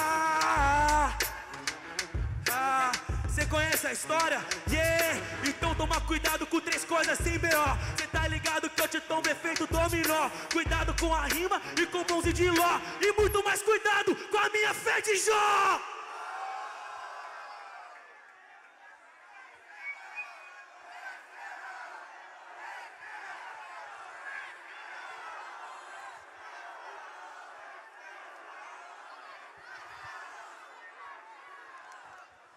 ah, 3.32 3.34
Cê 3.34 3.46
conhece 3.46 3.86
a 3.86 3.92
história? 3.92 4.44
Yeah! 4.70 5.20
Então 5.46 5.74
toma 5.74 6.00
cuidado 6.02 6.46
com 6.46 6.60
três 6.60 6.84
coisas 6.84 7.18
sem 7.18 7.38
B.O. 7.38 7.98
Cê 7.98 8.06
tá 8.06 8.28
ligado 8.28 8.68
que 8.68 8.80
eu 8.80 8.88
te 8.88 9.00
tomo 9.00 9.22
efeito 9.26 9.66
dominó. 9.66 10.30
Cuidado 10.52 10.94
com 11.00 11.12
a 11.14 11.24
rima 11.26 11.60
e 11.80 11.86
com 11.86 12.04
mãozinho 12.10 12.34
de 12.34 12.50
ló. 12.50 12.80
E 13.00 13.12
muito 13.20 13.42
mais 13.42 13.62
cuidado 13.62 14.14
com 14.30 14.38
a 14.38 14.48
minha 14.50 14.74
fé 14.74 15.00
de 15.00 15.16
Jó! 15.16 15.80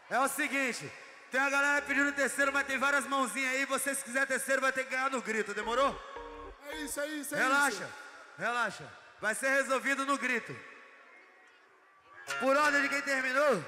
É 0.09 0.19
o 0.19 0.27
seguinte, 0.27 0.91
tem 1.31 1.41
a 1.41 1.49
galera 1.49 1.81
pedindo 1.81 2.11
terceiro, 2.11 2.53
mas 2.53 2.67
tem 2.67 2.77
várias 2.77 3.05
mãozinhas 3.05 3.53
aí. 3.55 3.65
Você, 3.65 3.95
se 3.95 4.03
quiser 4.03 4.25
terceiro, 4.27 4.61
vai 4.61 4.71
ter 4.71 4.83
que 4.83 4.91
ganhar 4.91 5.09
no 5.09 5.21
grito, 5.21 5.53
demorou? 5.53 5.99
É 6.67 6.75
isso, 6.77 6.99
é 6.99 7.07
isso, 7.07 7.35
é 7.35 7.37
Relaxa, 7.37 7.83
isso. 7.83 7.93
relaxa. 8.37 8.83
Vai 9.21 9.33
ser 9.35 9.49
resolvido 9.49 10.05
no 10.05 10.17
grito. 10.17 10.55
Por 12.39 12.55
ordem 12.57 12.81
de 12.81 12.89
quem 12.89 13.01
terminou? 13.01 13.63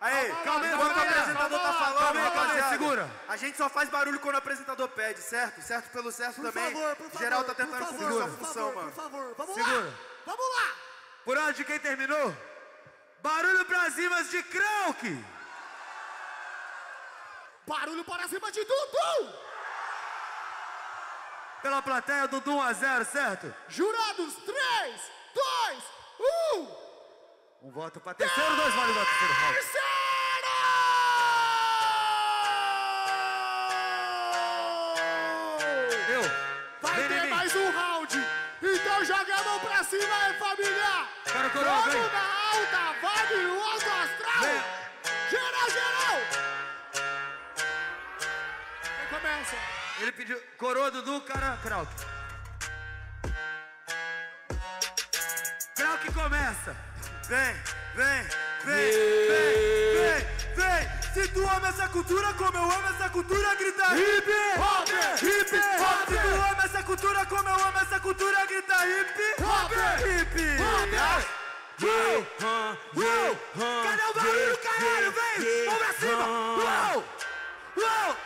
Aí, 0.00 0.34
calma 0.44 0.64
aí, 0.64 0.70
vamos 0.72 0.90
enquanto 0.90 0.96
o 0.96 1.00
apresentador 1.10 1.60
tá 1.60 1.70
vamos 1.70 1.80
lá, 1.80 1.84
falando, 1.86 1.98
calma 1.98 2.20
aí, 2.20 2.26
calma 2.26 2.40
aí, 2.42 2.46
rapaziada. 2.48 2.70
segura. 2.70 3.10
A 3.28 3.36
gente 3.36 3.56
só 3.56 3.68
faz 3.68 3.88
barulho 3.88 4.18
quando 4.18 4.34
o 4.34 4.38
apresentador 4.38 4.88
pede, 4.88 5.20
certo? 5.20 5.62
Certo 5.62 5.90
pelo 5.92 6.10
certo 6.10 6.36
Por 6.42 6.52
também. 6.52 6.72
favor, 6.74 6.96
por 6.96 7.04
favor. 7.10 7.18
Geral 7.20 7.44
tá 7.44 7.54
por 7.54 7.64
tentando 7.64 7.78
favor, 7.78 7.98
cumprir 7.98 8.12
sua 8.12 8.26
por 8.28 8.38
função, 8.38 8.52
favor, 8.52 8.74
mano. 8.74 8.90
Por 8.90 9.02
favor, 9.02 9.34
vamos 9.38 9.54
Segura. 9.54 9.80
lá. 9.80 9.92
Vamos 10.26 10.44
lá. 10.56 10.74
Por 11.24 11.38
ordem 11.38 11.54
de 11.54 11.64
quem 11.64 11.78
terminou? 11.78 12.36
Barulho 13.22 13.64
pra 13.64 13.88
cima 13.92 14.24
de 14.24 14.42
Krauk! 14.42 15.24
Barulho 17.64 18.04
para 18.04 18.26
cima 18.26 18.50
de 18.50 18.64
Dudu. 18.64 19.32
Pela 21.62 21.80
plateia, 21.80 22.26
Dudu 22.26 22.56
1 22.56 22.62
a 22.62 22.72
0, 22.72 23.04
certo? 23.04 23.54
Jurados, 23.68 24.34
3, 24.34 25.10
2, 25.34 25.84
1. 26.56 26.82
Um 27.62 27.70
voto 27.70 28.00
pra 28.00 28.12
terceiro, 28.12 28.56
dois 28.56 28.74
vale 28.74 28.92
voto 28.92 29.06
terceiro 29.06 29.34
round. 29.34 29.54
Terceiro! 29.54 29.86
Eu. 36.08 36.22
Vai 36.80 37.08
ter 37.08 37.26
mais 37.28 37.54
um 37.54 37.70
round. 37.70 38.18
Então 38.60 39.04
joga 39.04 39.36
a 39.36 39.44
mão 39.44 39.60
pra 39.60 39.84
cima 39.84 40.16
aí, 40.24 40.38
família. 40.40 41.08
Cara, 41.32 41.50
coroa, 41.50 41.80
Vamos 41.82 41.92
vem. 41.92 42.41
Alta 42.52 42.82
vibe, 43.02 43.42
no 43.44 43.62
alto 43.62 43.90
astral. 43.90 44.42
Vem. 44.42 44.62
Geral, 45.30 45.70
geral. 45.70 46.16
Quem 48.98 49.06
começa? 49.08 49.56
Ele 50.00 50.12
pediu 50.12 50.42
coroa, 50.58 50.90
Dudu, 50.90 51.20
cara, 51.22 51.58
Krauk. 51.62 51.90
Krauk 55.76 56.12
começa. 56.12 56.76
Vem, 57.28 57.54
vem, 57.94 58.22
vem, 58.64 58.90
vem, 59.30 59.46
vem, 59.98 60.20
vem. 60.56 61.02
Se 61.14 61.28
tu 61.28 61.40
ama 61.46 61.68
essa 61.68 61.88
cultura 61.88 62.32
como 62.34 62.56
eu 62.56 62.64
amo 62.64 62.88
essa 62.88 63.08
cultura, 63.10 63.54
grita 63.54 63.84
hip 63.96 64.32
hop, 64.58 64.88
hip 65.22 65.56
hop. 65.80 66.08
Se 66.08 66.16
tu 66.16 66.34
ama 66.50 66.64
essa 66.64 66.82
cultura 66.82 67.26
como 67.26 67.48
eu 67.48 67.54
amo 67.54 67.78
essa 67.78 68.00
cultura, 68.00 68.46
grita 68.46 68.86
hip 68.86 69.42
hop, 69.42 69.72
hip 70.06 70.62
hop. 70.62 71.41
Cadê 73.82 74.02
o 74.08 74.14
barulho, 74.14 74.58
caralho? 74.58 75.12
Vem, 75.12 75.64
vamos 75.64 75.78
pra 75.78 75.92
cima. 75.94 76.26
Uou, 76.26 77.04
uou. 77.76 78.16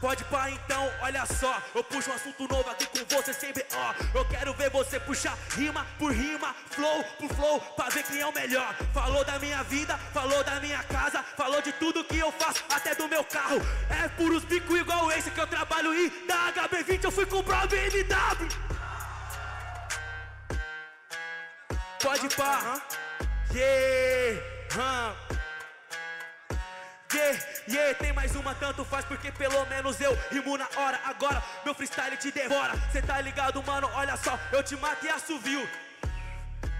Pode 0.00 0.22
pá 0.24 0.50
então, 0.50 0.92
olha 1.00 1.24
só 1.24 1.62
Eu 1.74 1.82
puxo 1.82 2.10
um 2.10 2.14
assunto 2.14 2.46
novo 2.46 2.68
aqui 2.68 2.86
com 2.86 3.16
você 3.16 3.32
sem 3.32 3.54
B.O. 3.54 4.18
Eu 4.18 4.24
quero 4.26 4.52
ver 4.52 4.68
você 4.68 5.00
puxar 5.00 5.36
rima 5.56 5.86
por 5.98 6.12
rima, 6.12 6.54
flow 6.70 7.02
por 7.18 7.34
flow 7.34 7.60
Pra 7.74 7.88
ver 7.88 8.04
quem 8.04 8.20
é 8.20 8.26
o 8.26 8.32
melhor 8.32 8.76
Falou 8.92 9.24
da 9.24 9.38
minha 9.38 9.62
vida, 9.62 9.96
falou 10.12 10.44
da 10.44 10.60
minha 10.60 10.82
casa 10.84 11.22
Falou 11.36 11.62
de 11.62 11.72
tudo 11.72 12.04
que 12.04 12.18
eu 12.18 12.30
faço, 12.32 12.62
até 12.68 12.94
do 12.94 13.08
meu 13.08 13.24
carro 13.24 13.60
É 13.88 14.06
puros 14.08 14.44
bico 14.44 14.76
igual 14.76 15.10
esse 15.10 15.30
que 15.30 15.40
eu 15.40 15.46
trabalho 15.46 15.94
E 15.94 16.10
da 16.28 16.52
HB20 16.52 17.04
eu 17.04 17.10
fui 17.10 17.24
comprar 17.24 17.60
uma 17.60 17.66
BMW 17.66 18.63
Pode 22.24 22.36
pá 22.36 22.80
Yeah, 23.52 24.40
hum. 24.76 25.14
Yeah, 27.12 27.38
yeah, 27.68 27.94
tem 27.98 28.12
mais 28.12 28.34
uma, 28.34 28.54
tanto 28.54 28.84
faz 28.84 29.04
porque 29.04 29.30
pelo 29.30 29.64
menos 29.66 30.00
eu 30.00 30.12
rimo 30.30 30.56
na 30.56 30.66
hora. 30.76 30.98
Agora 31.04 31.42
meu 31.64 31.74
freestyle 31.74 32.16
te 32.16 32.32
devora. 32.32 32.72
Cê 32.90 33.00
tá 33.02 33.20
ligado, 33.20 33.62
mano? 33.62 33.88
Olha 33.94 34.16
só, 34.16 34.38
eu 34.50 34.62
te 34.62 34.74
mato 34.76 35.04
e 35.04 35.08
assovio. 35.08 35.68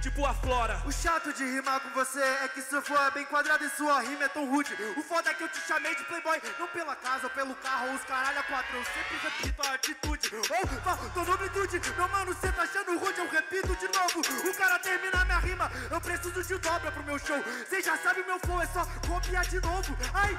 Tipo 0.04 0.26
a 0.26 0.34
flora. 0.34 0.82
O 0.84 0.92
chato 0.92 1.32
de 1.32 1.42
rimar 1.42 1.80
com 1.80 1.88
você 1.94 2.20
é 2.20 2.48
que 2.48 2.60
se 2.60 2.78
for 2.82 3.10
bem 3.12 3.24
quadrado 3.24 3.64
e 3.64 3.70
sua 3.70 4.02
rima 4.02 4.24
é 4.24 4.28
tão 4.28 4.44
rude. 4.44 4.70
O 4.98 5.02
foda 5.02 5.30
é 5.30 5.32
que 5.32 5.42
eu 5.42 5.48
te 5.48 5.58
chamei 5.60 5.94
de 5.94 6.04
playboy, 6.04 6.42
não 6.58 6.68
pela 6.68 6.94
casa 6.94 7.24
ou 7.24 7.30
pelo 7.30 7.54
carro 7.54 7.88
ou 7.88 7.94
os 7.94 8.04
caralho 8.04 8.38
a 8.38 8.42
quatro. 8.42 8.76
Eu 8.76 8.84
sempre 8.84 9.16
repito 9.16 9.66
a 9.66 9.72
atitude. 9.72 10.30
Ou 10.34 11.08
tua 11.08 11.24
nobritude. 11.24 11.80
Meu 11.96 12.08
mano, 12.08 12.36
cê 12.38 12.52
tá 12.52 12.64
achando 12.64 12.98
rude, 12.98 13.18
eu 13.18 13.30
repito 13.30 13.74
de 13.76 13.86
novo. 13.98 14.20
O 14.46 14.54
cara 14.54 14.78
termina 14.78 15.24
minha 15.24 15.38
rima, 15.38 15.72
eu 15.90 15.98
preciso 15.98 16.44
de 16.44 16.58
dobra 16.58 16.92
pro 16.92 17.02
meu 17.02 17.18
show. 17.18 17.42
Cê 17.70 17.80
já 17.80 17.96
sabe 17.96 18.22
meu 18.24 18.38
flow, 18.40 18.60
é 18.60 18.66
só 18.66 18.84
copiar 19.08 19.46
de 19.46 19.58
novo. 19.58 19.96
Ai. 20.12 20.38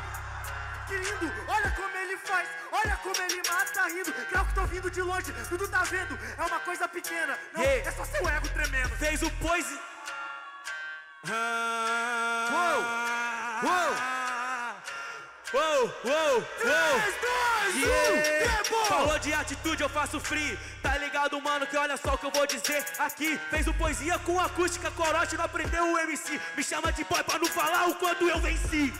Que 0.88 0.96
lindo, 0.98 1.34
olha 1.48 1.72
como 1.72 1.98
ele 1.98 2.18
faz, 2.18 2.48
olha 2.72 2.96
como 2.98 3.16
ele 3.22 3.42
mata 3.50 3.88
rindo. 3.88 4.14
Crau 4.30 4.46
que 4.46 4.54
tô 4.54 4.66
vindo 4.66 4.92
de 4.92 5.02
longe, 5.02 5.34
tudo 5.50 5.68
tá 5.68 5.84
vendo, 5.84 6.18
é 6.38 6.44
uma 6.44 6.60
coisa 6.60 6.88
pequena. 6.88 7.38
Não, 7.54 7.62
Yeah. 7.64 7.90
é 7.90 7.92
só 7.92 8.06
seu 8.06 8.28
ego 8.30 8.48
tremendo. 8.50 8.90
Fez 8.98 9.22
o 9.24 9.32
poise. 9.32 9.80
Uou! 11.28 12.86
Uou, 13.64 13.92
uou, 15.54 15.94
uou! 16.04 16.44
3, 16.60 17.16
2, 17.22 17.76
1, 17.76 17.80
Yeah. 17.80 18.54
tempo! 18.54 18.86
Falou 18.86 19.18
de 19.20 19.34
atitude, 19.34 19.82
eu 19.82 19.90
faço 19.90 20.20
free. 20.20 20.58
Tá 20.84 20.98
ligado, 20.98 21.42
mano? 21.42 21.66
Que 21.66 21.78
olha 21.78 21.98
só 21.98 22.14
o 22.14 22.18
que 22.18 22.26
eu 22.26 22.32
vou 22.32 22.46
dizer 22.46 22.86
aqui. 23.00 23.40
Fez 23.50 23.68
o 23.68 23.74
poesia 23.74 24.20
com 24.20 24.40
acústica, 24.40 24.92
corote, 24.92 25.36
não 25.38 25.46
aprendeu 25.46 25.94
o 25.94 25.98
MC. 26.00 26.40
Me 26.56 26.64
chama 26.64 26.92
de 26.92 27.04
boy 27.06 27.24
pra 27.24 27.40
não 27.40 27.48
falar 27.48 27.88
o 27.88 27.96
quanto 27.96 28.28
eu 28.30 28.40
venci. 28.40 28.94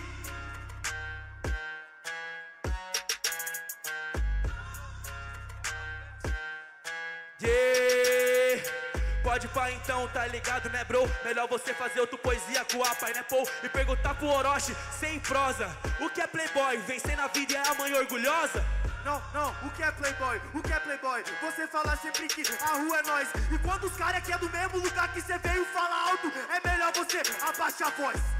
Pode 9.24 9.48
pá 9.50 9.72
então, 9.72 10.08
tá 10.10 10.26
ligado, 10.28 10.70
né, 10.70 10.84
bro? 10.86 11.10
Melhor 11.24 11.48
você 11.48 11.74
fazer 11.74 12.00
outra 12.00 12.18
poesia 12.18 12.64
com 12.72 12.84
a 12.84 12.96
Pineapple 12.96 13.44
e 13.64 13.70
perguntar 13.70 14.16
pro 14.16 14.28
Orochi 14.28 14.76
sem 14.98 15.20
prosa. 15.20 15.68
O 16.00 16.10
que 16.10 16.22
é 16.22 16.28
playboy? 16.28 16.78
Vencer 16.88 17.18
na 17.18 17.28
vida 17.28 17.56
é 17.56 17.68
a 17.68 17.74
mãe 17.74 17.94
orgulhosa? 17.94 18.64
Não, 19.04 19.22
não, 19.34 19.56
o 19.64 19.70
que 19.72 19.84
é 19.84 19.92
playboy? 19.92 20.42
O 20.54 20.64
que 20.64 20.74
é 20.74 20.80
playboy? 20.80 21.24
Você 21.42 21.68
fala 21.68 21.96
sempre 21.98 22.28
que 22.28 22.44
a 22.64 22.74
rua 22.78 22.98
é 22.98 23.04
nós 23.04 23.28
E 23.52 23.58
quando 23.60 23.84
os 23.84 23.96
caras 23.96 24.24
que 24.24 24.34
é 24.34 24.38
do 24.38 24.50
mesmo 24.50 24.80
lugar 24.80 25.14
que 25.14 25.22
você 25.22 25.38
veio 25.38 25.64
fala 25.66 26.10
alto 26.10 26.32
É 26.50 26.68
melhor 26.68 26.92
você 26.92 27.22
abaixar 27.44 27.90
a 27.90 27.92
voz 27.92 28.35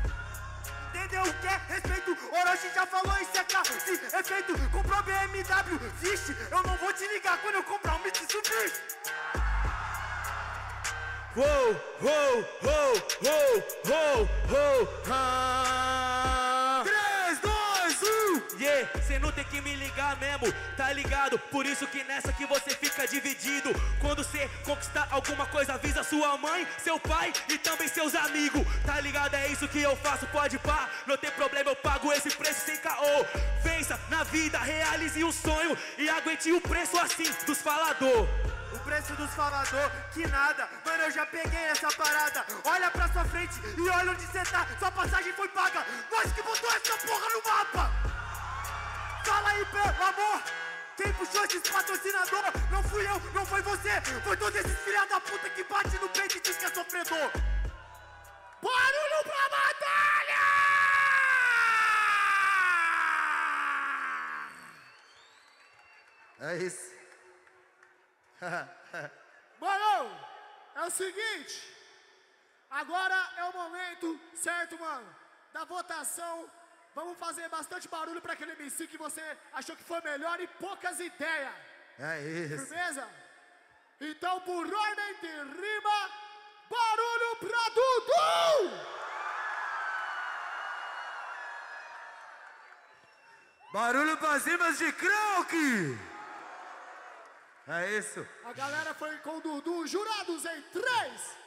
Entendeu 1.06 1.22
o 1.22 1.34
que 1.36 1.48
é? 1.48 1.62
Respeito, 1.70 2.18
Orochi 2.32 2.70
já 2.74 2.86
falou 2.88 3.16
isso 3.22 3.38
é 3.38 3.44
claro 3.44 3.68
Se 3.68 3.94
efeito, 3.94 4.72
comprou 4.72 5.04
BMW 5.04 5.80
Vixe, 6.02 6.36
eu 6.50 6.64
não 6.64 6.76
vou 6.78 6.92
te 6.94 7.08
ligar 7.08 7.38
quando 7.44 7.56
eu 7.56 7.64
comprar 7.64 7.96
um 7.96 8.00
Mitsubishi 8.00 8.82
Uou, 11.36 11.46
uou, 12.02 12.50
uou, 12.64 12.94
uou, 13.22 13.64
uou, 13.86 14.30
uou, 14.50 15.04
ah. 15.12 16.15
3, 18.66 18.66
2, 18.66 18.66
1 18.66 18.66
Yeah, 18.66 18.90
rolê, 18.94 19.02
cê 19.04 19.20
não 19.20 19.32
tem 19.32 19.44
que 19.46 19.62
me 19.62 19.76
ligar 19.76 20.18
mesmo, 20.18 20.52
tá 20.76 20.92
ligado? 20.92 21.38
Por 21.38 21.66
isso 21.66 21.88
que 21.88 22.04
nessa 22.04 22.34
que 22.34 22.46
você 22.46 22.72
fica 22.72 23.08
dividido. 23.08 23.70
Quando 24.02 24.24
cê 24.24 24.50
conquistar 24.64 25.08
alguma 25.12 25.46
coisa, 25.46 25.74
avisa 25.74 26.04
sua 26.04 26.38
mãe, 26.38 26.68
seu 26.78 27.00
pai 27.00 27.32
e 27.50 27.58
também 27.58 27.88
seus 27.88 28.16
amigos, 28.16 28.66
tá 28.86 29.00
ligado? 29.00 29.36
É 29.36 29.48
isso 29.48 29.68
que 29.68 29.82
eu 29.82 29.96
faço, 29.98 30.26
pode 30.28 30.58
pá, 30.60 30.90
não 31.06 31.18
tem 31.18 31.32
problema, 31.32 31.70
eu 31.70 31.76
pago 31.76 32.12
esse 32.12 32.30
preço 32.32 32.66
sem 32.66 32.78
caô. 32.78 33.26
Vença 33.64 34.00
na 34.10 34.24
vida, 34.24 34.58
realize 34.60 35.24
um 35.24 35.32
sonho 35.32 35.78
e 35.98 36.10
aguente 36.10 36.52
o 36.52 36.62
preço 36.62 36.98
assim 36.98 37.32
dos 37.46 37.62
falador. 37.62 38.28
O 38.74 38.80
preço 38.80 39.14
dos 39.14 39.32
falador, 39.34 39.92
que 40.14 40.28
nada, 40.28 40.68
mano, 40.86 41.04
eu 41.04 41.12
já 41.12 41.26
peguei 41.26 41.66
essa 41.66 41.88
parada. 41.94 42.46
Olha 42.64 42.92
pra 42.92 43.08
sua 43.10 43.26
frente 43.26 43.56
e 43.78 43.90
olha 43.90 44.12
onde 44.12 44.26
cê 44.28 44.44
tá. 44.52 44.68
Sua 44.80 44.92
passagem 44.92 45.34
foi 45.34 45.48
paga, 45.50 45.86
nós 46.12 46.32
que 46.32 46.42
botou 46.42 46.70
essa 46.72 46.98
porra 47.08 47.30
no 47.30 47.44
mapa. 47.44 48.15
Fala 49.26 49.50
aí, 49.50 49.66
pelo 49.66 50.04
amor. 50.04 50.44
Quem 50.96 51.12
puxou 51.14 51.44
esses 51.46 51.70
patrocinador? 51.70 52.44
Não 52.72 52.84
fui 52.84 53.06
eu, 53.06 53.20
não 53.34 53.46
foi 53.46 53.62
você. 53.64 54.00
Foi 54.24 54.38
todos 54.38 54.60
esses 54.60 54.80
filha 54.82 55.06
da 55.08 55.20
puta 55.20 55.50
que 55.50 55.64
bate 55.64 55.98
no 55.98 56.08
peito 56.10 56.38
e 56.38 56.42
diz 56.42 56.56
que 56.58 56.66
é 56.66 56.70
sofredor. 56.70 57.32
Barulho 58.62 59.24
pra 59.24 59.50
batalha! 59.50 60.46
É 66.42 66.58
isso. 66.58 66.94
Mano, 69.60 70.20
é 70.76 70.82
o 70.84 70.92
seguinte. 70.92 71.76
Agora 72.70 73.16
é 73.38 73.44
o 73.46 73.54
momento, 73.54 74.20
certo, 74.36 74.78
mano? 74.78 75.16
Da 75.54 75.64
votação. 75.64 76.50
Vamos 76.96 77.18
fazer 77.20 77.50
bastante 77.50 77.90
barulho 77.90 78.22
para 78.22 78.34
aquele 78.34 78.54
MC 78.54 78.88
que 78.88 78.98
você 78.98 79.22
achou 79.52 79.76
que 79.76 79.84
foi 79.84 80.00
melhor 80.02 80.40
e 80.40 80.48
poucas 80.48 80.98
ideias. 80.98 81.54
É 82.00 82.22
isso. 82.22 82.66
Firmeza? 82.66 83.08
Então, 84.00 84.40
por 84.42 84.66
ordem 84.66 85.14
de 85.22 85.28
rima, 85.28 86.10
barulho 86.70 87.36
pra 87.42 87.64
Dudu! 87.78 88.96
Barulho 93.74 94.18
pra 94.18 94.40
cima 94.40 94.72
de 94.72 94.92
Krauk! 94.94 95.54
É 97.68 97.98
isso. 97.98 98.26
A 98.46 98.54
galera 98.54 98.94
foi 98.94 99.18
com 99.18 99.38
o 99.38 99.42
Dudu, 99.42 99.86
jurados 99.86 100.46
em 100.46 100.62
3, 100.62 101.38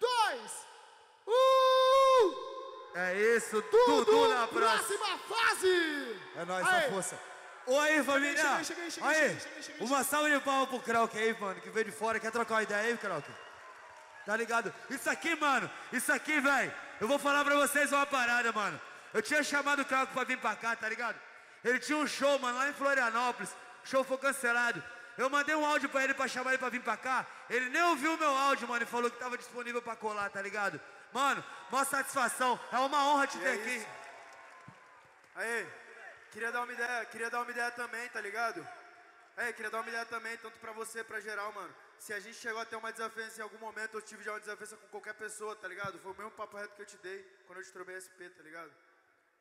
2, 0.00 0.66
1! 1.26 1.63
É 2.94 3.36
isso. 3.36 3.60
Dudu, 3.60 4.04
Dudu 4.04 4.28
na 4.28 4.46
próxima. 4.46 4.98
próxima 4.98 5.18
fase! 5.28 6.20
É 6.36 6.44
nóis, 6.44 6.66
Aê. 6.66 6.82
só 6.82 6.90
força. 6.90 7.18
Oi, 7.66 8.02
família. 8.04 8.36
cheguei, 8.42 8.64
cheguei, 8.64 8.90
cheguei, 8.90 9.08
Aí, 9.10 9.16
cheguei, 9.16 9.40
cheguei, 9.40 9.62
cheguei, 9.62 9.86
uma 9.86 10.04
salva 10.04 10.28
de 10.30 10.38
palmas 10.40 10.68
pro 10.68 10.80
Krauk 10.80 11.16
aí, 11.16 11.34
mano, 11.40 11.60
que 11.60 11.70
veio 11.70 11.86
de 11.86 11.92
fora. 11.92 12.20
Quer 12.20 12.30
trocar 12.30 12.54
uma 12.54 12.62
ideia 12.62 12.80
aí, 12.92 12.96
Krauk? 12.98 13.26
Tá 14.26 14.36
ligado? 14.36 14.72
Isso 14.90 15.08
aqui, 15.10 15.34
mano, 15.34 15.70
isso 15.92 16.12
aqui, 16.12 16.38
velho. 16.40 16.72
Eu 17.00 17.08
vou 17.08 17.18
falar 17.18 17.44
pra 17.44 17.56
vocês 17.56 17.90
uma 17.92 18.06
parada, 18.06 18.52
mano. 18.52 18.80
Eu 19.12 19.22
tinha 19.22 19.42
chamado 19.42 19.82
o 19.82 19.84
Krauk 19.84 20.12
pra 20.12 20.24
vir 20.24 20.38
pra 20.38 20.54
cá, 20.54 20.76
tá 20.76 20.88
ligado? 20.88 21.16
Ele 21.64 21.78
tinha 21.78 21.96
um 21.98 22.06
show, 22.06 22.38
mano, 22.38 22.58
lá 22.58 22.68
em 22.68 22.72
Florianópolis. 22.74 23.50
O 23.84 23.88
show 23.88 24.04
foi 24.04 24.18
cancelado. 24.18 24.82
Eu 25.16 25.30
mandei 25.30 25.54
um 25.54 25.64
áudio 25.64 25.88
pra 25.88 26.04
ele 26.04 26.12
pra 26.12 26.26
chamar 26.28 26.50
ele 26.50 26.58
pra 26.58 26.68
vir 26.68 26.80
pra 26.80 26.96
cá. 26.96 27.26
Ele 27.48 27.68
nem 27.70 27.82
ouviu 27.84 28.14
o 28.14 28.18
meu 28.18 28.36
áudio, 28.36 28.68
mano, 28.68 28.82
e 28.82 28.86
falou 28.86 29.10
que 29.10 29.18
tava 29.18 29.38
disponível 29.38 29.80
pra 29.80 29.96
colar, 29.96 30.28
tá 30.30 30.42
ligado? 30.42 30.80
Mano, 31.14 31.44
maior 31.70 31.84
satisfação. 31.86 32.58
É 32.72 32.78
uma 32.78 33.06
honra 33.06 33.26
te 33.28 33.36
E 33.36 33.40
ter 33.40 33.46
é 33.48 33.54
aqui. 33.54 33.76
isso. 33.76 33.86
Aí, 35.36 35.68
queria 36.32 36.50
dar 36.50 36.62
uma 36.62 36.72
ideia, 36.72 37.04
queria 37.06 37.30
dar 37.30 37.40
uma 37.42 37.50
ideia 37.50 37.70
também, 37.70 38.08
tá 38.08 38.20
ligado? 38.20 38.66
É, 39.36 39.52
queria 39.52 39.70
dar 39.70 39.80
uma 39.80 39.88
ideia 39.88 40.04
também, 40.06 40.36
tanto 40.38 40.58
pra 40.58 40.72
você, 40.72 41.04
pra 41.04 41.20
geral, 41.20 41.52
mano. 41.52 41.72
Se 42.00 42.12
a 42.12 42.18
gente 42.18 42.36
chegou 42.36 42.60
a 42.60 42.64
ter 42.64 42.74
uma 42.76 42.90
desavença 42.92 43.38
em 43.40 43.42
algum 43.44 43.58
momento, 43.58 43.94
eu 43.96 44.02
tive 44.02 44.24
já 44.24 44.32
uma 44.32 44.40
desavença 44.40 44.76
com 44.76 44.88
qualquer 44.88 45.14
pessoa, 45.14 45.54
tá 45.56 45.68
ligado? 45.68 45.98
Foi 46.00 46.12
o 46.12 46.16
mesmo 46.16 46.32
papo 46.32 46.56
reto 46.56 46.74
que 46.74 46.82
eu 46.82 46.86
te 46.86 46.96
dei 46.98 47.22
quando 47.46 47.60
eu 47.60 47.64
te 47.64 47.72
trobei 47.72 47.96
SP, 47.98 48.28
tá 48.30 48.42
ligado? 48.42 48.72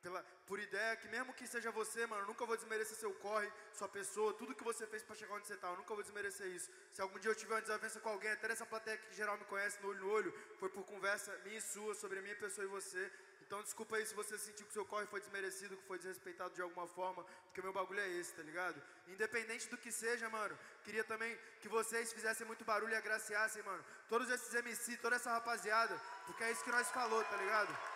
Pela, 0.04 0.22
por 0.46 0.60
ideia 0.60 0.98
que 0.98 1.08
mesmo 1.08 1.34
que 1.34 1.48
seja 1.48 1.72
você, 1.72 2.06
mano, 2.06 2.24
eu 2.24 2.28
nunca 2.28 2.46
vou 2.46 2.58
desmerecer 2.58 2.98
seu 2.98 3.14
corre, 3.26 3.50
sua 3.72 3.88
pessoa, 3.88 4.34
tudo 4.34 4.54
que 4.54 4.64
você 4.64 4.86
fez 4.86 5.02
pra 5.02 5.16
chegar 5.16 5.34
onde 5.36 5.48
você 5.48 5.56
tá, 5.56 5.70
eu 5.70 5.78
nunca 5.78 5.94
vou 5.94 6.04
desmerecer 6.04 6.48
isso. 6.48 6.70
Se 6.92 7.02
algum 7.02 7.18
dia 7.18 7.32
eu 7.32 7.36
tiver 7.36 7.54
uma 7.56 7.62
desavença 7.62 8.02
com 8.02 8.10
alguém, 8.10 8.30
até 8.32 8.50
nessa 8.50 8.66
plateia 8.66 8.98
que 8.98 9.16
geral 9.16 9.38
me 9.38 9.46
conhece 9.46 9.82
no 9.82 9.88
olho 9.88 10.00
no 10.02 10.10
olho, 10.12 10.34
foi 10.60 10.68
por 10.68 10.84
conversa 10.84 11.32
minha 11.46 11.58
e 11.58 11.62
sua 11.62 11.96
sobre 11.96 12.20
a 12.20 12.22
minha 12.22 12.36
pessoa 12.36 12.66
e 12.66 12.68
você. 12.68 13.10
Então 13.44 13.64
desculpa 13.64 13.96
aí 13.96 14.06
se 14.06 14.14
você 14.14 14.38
sentiu 14.38 14.66
que 14.66 14.74
seu 14.74 14.86
corre 14.86 15.06
foi 15.08 15.22
desmerecido, 15.22 15.78
que 15.78 15.88
foi 15.88 15.98
desrespeitado 15.98 16.54
de 16.54 16.62
alguma 16.62 16.86
forma, 16.88 17.24
porque 17.46 17.62
meu 17.62 17.72
bagulho 17.72 18.02
é 18.02 18.10
esse, 18.10 18.34
tá 18.34 18.44
ligado? 18.44 18.82
Independente 19.08 19.70
do 19.70 19.78
que 19.78 19.92
seja, 19.92 20.30
mano, 20.30 20.58
queria 20.84 21.04
também 21.06 21.38
que 21.62 21.70
vocês 21.70 22.12
fizessem 22.12 22.46
muito 22.46 22.66
barulho 22.66 22.92
e 22.92 22.96
agraciassem, 22.96 23.64
mano. 23.64 23.86
Todos 24.10 24.30
esses 24.30 24.54
MC, 24.54 24.98
toda 24.98 25.16
essa 25.16 25.32
rapaziada, 25.32 25.98
porque 26.26 26.44
é 26.44 26.52
isso 26.52 26.64
que 26.64 26.72
nós 26.72 26.90
falou, 26.90 27.24
tá 27.24 27.38
ligado? 27.38 27.93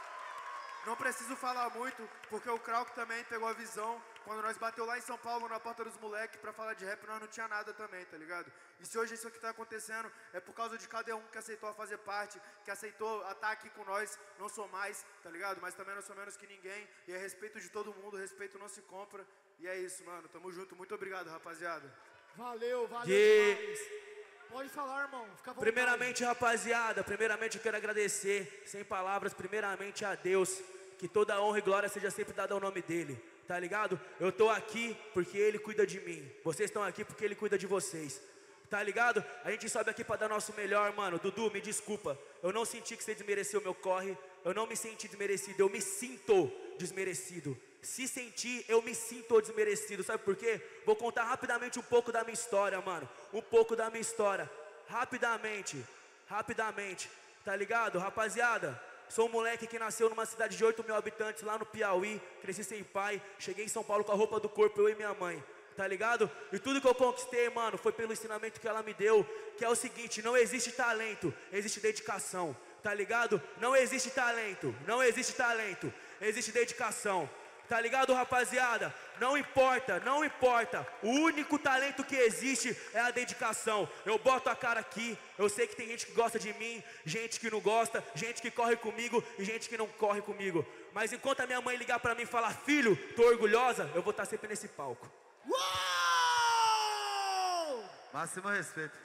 Não 0.85 0.95
preciso 0.95 1.35
falar 1.35 1.69
muito, 1.71 2.07
porque 2.29 2.49
o 2.49 2.59
Krauk 2.59 2.93
também 2.93 3.23
pegou 3.25 3.47
a 3.47 3.53
visão. 3.53 4.01
Quando 4.23 4.41
nós 4.41 4.57
bateu 4.57 4.85
lá 4.85 4.97
em 4.97 5.01
São 5.01 5.17
Paulo, 5.17 5.47
na 5.47 5.59
porta 5.59 5.83
dos 5.83 5.97
moleques, 5.97 6.39
pra 6.39 6.51
falar 6.53 6.73
de 6.73 6.85
rap, 6.85 7.05
nós 7.05 7.19
não 7.19 7.27
tinha 7.27 7.47
nada 7.47 7.73
também, 7.73 8.05
tá 8.05 8.17
ligado? 8.17 8.51
E 8.79 8.85
se 8.85 8.97
hoje 8.97 9.15
isso 9.15 9.27
aqui 9.27 9.39
tá 9.39 9.49
acontecendo, 9.49 10.11
é 10.33 10.39
por 10.39 10.53
causa 10.53 10.77
de 10.77 10.87
cada 10.87 11.15
um 11.15 11.21
que 11.27 11.37
aceitou 11.37 11.73
fazer 11.73 11.97
parte, 11.99 12.41
que 12.63 12.71
aceitou 12.71 13.29
estar 13.31 13.51
aqui 13.51 13.69
com 13.69 13.83
nós. 13.85 14.19
Não 14.39 14.49
sou 14.49 14.67
mais, 14.67 15.05
tá 15.23 15.29
ligado? 15.29 15.59
Mas 15.61 15.73
também 15.73 15.95
não 15.95 16.01
sou 16.01 16.15
menos 16.15 16.35
que 16.37 16.47
ninguém. 16.47 16.87
E 17.07 17.13
é 17.13 17.17
respeito 17.17 17.59
de 17.59 17.69
todo 17.69 17.93
mundo, 17.93 18.17
respeito 18.17 18.57
não 18.59 18.69
se 18.69 18.81
compra. 18.81 19.25
E 19.59 19.67
é 19.67 19.77
isso, 19.77 20.03
mano. 20.05 20.27
Tamo 20.29 20.51
junto. 20.51 20.75
Muito 20.75 20.93
obrigado, 20.93 21.29
rapaziada. 21.29 21.93
Valeu, 22.35 22.87
valeu 22.87 23.55
demais. 23.55 24.06
Pode 24.49 24.69
falar, 24.69 25.03
irmão. 25.03 25.25
Primeiramente, 25.59 26.23
rapaziada, 26.23 27.03
primeiramente 27.03 27.57
eu 27.57 27.63
quero 27.63 27.77
agradecer, 27.77 28.63
sem 28.65 28.83
palavras, 28.83 29.33
primeiramente 29.33 30.05
a 30.05 30.15
Deus, 30.15 30.61
que 30.97 31.07
toda 31.07 31.39
honra 31.41 31.59
e 31.59 31.61
glória 31.61 31.89
seja 31.89 32.09
sempre 32.09 32.33
dada 32.33 32.53
ao 32.53 32.59
nome 32.59 32.81
dele, 32.81 33.21
tá 33.47 33.59
ligado? 33.59 33.99
Eu 34.19 34.31
tô 34.31 34.49
aqui 34.49 34.97
porque 35.13 35.37
ele 35.37 35.59
cuida 35.59 35.85
de 35.85 35.99
mim, 35.99 36.31
vocês 36.43 36.69
estão 36.69 36.83
aqui 36.83 37.03
porque 37.03 37.23
ele 37.23 37.35
cuida 37.35 37.57
de 37.57 37.67
vocês, 37.67 38.21
tá 38.69 38.81
ligado? 38.81 39.23
A 39.43 39.51
gente 39.51 39.69
sobe 39.69 39.89
aqui 39.89 40.03
pra 40.03 40.15
dar 40.15 40.29
nosso 40.29 40.53
melhor, 40.53 40.93
mano. 40.95 41.19
Dudu, 41.19 41.51
me 41.51 41.61
desculpa, 41.61 42.17
eu 42.41 42.51
não 42.51 42.65
senti 42.65 42.95
que 42.97 43.03
você 43.03 43.13
desmereceu 43.13 43.61
meu 43.61 43.75
corre, 43.75 44.17
eu 44.43 44.53
não 44.53 44.65
me 44.65 44.75
senti 44.75 45.07
desmerecido, 45.07 45.61
eu 45.61 45.69
me 45.69 45.81
sinto 45.81 46.51
desmerecido. 46.77 47.57
Se 47.87 48.05
sentir, 48.05 48.65
eu 48.67 48.81
me 48.81 48.93
sinto 48.93 49.41
desmerecido, 49.41 50.03
sabe 50.03 50.21
por 50.21 50.35
quê? 50.35 50.61
Vou 50.85 50.93
contar 50.93 51.23
rapidamente 51.23 51.79
um 51.79 51.81
pouco 51.81 52.11
da 52.11 52.21
minha 52.21 52.33
história, 52.33 52.79
mano. 52.81 53.09
Um 53.33 53.41
pouco 53.41 53.77
da 53.77 53.89
minha 53.89 54.01
história. 54.01 54.47
Rapidamente, 54.89 55.81
rapidamente, 56.27 57.09
tá 57.45 57.55
ligado, 57.55 57.97
rapaziada? 57.97 58.79
Sou 59.07 59.27
um 59.27 59.31
moleque 59.31 59.65
que 59.65 59.79
nasceu 59.79 60.09
numa 60.09 60.25
cidade 60.25 60.57
de 60.57 60.65
8 60.65 60.83
mil 60.83 60.95
habitantes 60.95 61.43
lá 61.43 61.57
no 61.57 61.65
Piauí, 61.65 62.21
cresci 62.41 62.61
sem 62.61 62.83
pai, 62.83 63.21
cheguei 63.39 63.63
em 63.63 63.69
São 63.69 63.85
Paulo 63.85 64.03
com 64.03 64.11
a 64.11 64.15
roupa 64.15 64.37
do 64.37 64.49
corpo, 64.49 64.81
eu 64.81 64.89
e 64.89 64.95
minha 64.95 65.13
mãe, 65.13 65.41
tá 65.77 65.87
ligado? 65.87 66.29
E 66.51 66.59
tudo 66.59 66.81
que 66.81 66.87
eu 66.87 66.93
conquistei, 66.93 67.49
mano, 67.49 67.77
foi 67.77 67.93
pelo 67.93 68.11
ensinamento 68.11 68.59
que 68.59 68.67
ela 68.67 68.83
me 68.83 68.93
deu, 68.93 69.25
que 69.57 69.63
é 69.63 69.69
o 69.69 69.75
seguinte: 69.75 70.21
não 70.21 70.35
existe 70.35 70.73
talento, 70.73 71.33
existe 71.53 71.79
dedicação, 71.79 72.55
tá 72.83 72.93
ligado? 72.93 73.41
Não 73.61 73.73
existe 73.73 74.11
talento, 74.11 74.75
não 74.85 75.01
existe 75.01 75.33
talento, 75.33 75.91
existe 76.19 76.51
dedicação. 76.51 77.29
Tá 77.67 77.81
ligado, 77.81 78.13
rapaziada? 78.13 78.95
Não 79.19 79.37
importa, 79.37 79.99
não 79.99 80.23
importa. 80.23 80.87
O 81.03 81.09
único 81.09 81.59
talento 81.59 82.03
que 82.03 82.15
existe 82.15 82.75
é 82.93 82.99
a 82.99 83.11
dedicação. 83.11 83.89
Eu 84.05 84.17
boto 84.17 84.49
a 84.49 84.55
cara 84.55 84.79
aqui, 84.79 85.17
eu 85.37 85.49
sei 85.49 85.67
que 85.67 85.75
tem 85.75 85.87
gente 85.87 86.05
que 86.05 86.13
gosta 86.13 86.39
de 86.39 86.53
mim, 86.53 86.81
gente 87.05 87.39
que 87.39 87.51
não 87.51 87.59
gosta, 87.59 88.01
gente 88.15 88.41
que 88.41 88.49
corre 88.49 88.77
comigo 88.77 89.21
e 89.37 89.43
gente 89.43 89.67
que 89.67 89.77
não 89.77 89.87
corre 89.87 90.21
comigo. 90.21 90.65
Mas 90.93 91.11
enquanto 91.11 91.41
a 91.41 91.47
minha 91.47 91.59
mãe 91.59 91.75
ligar 91.75 91.99
pra 91.99 92.15
mim 92.15 92.21
e 92.21 92.25
falar, 92.25 92.51
filho, 92.51 92.95
tô 93.15 93.23
orgulhosa, 93.23 93.91
eu 93.93 94.01
vou 94.01 94.11
estar 94.11 94.25
sempre 94.25 94.47
nesse 94.47 94.69
palco. 94.69 95.11
Uou! 95.45 95.57
Máximo 98.13 98.47
respeito. 98.47 98.97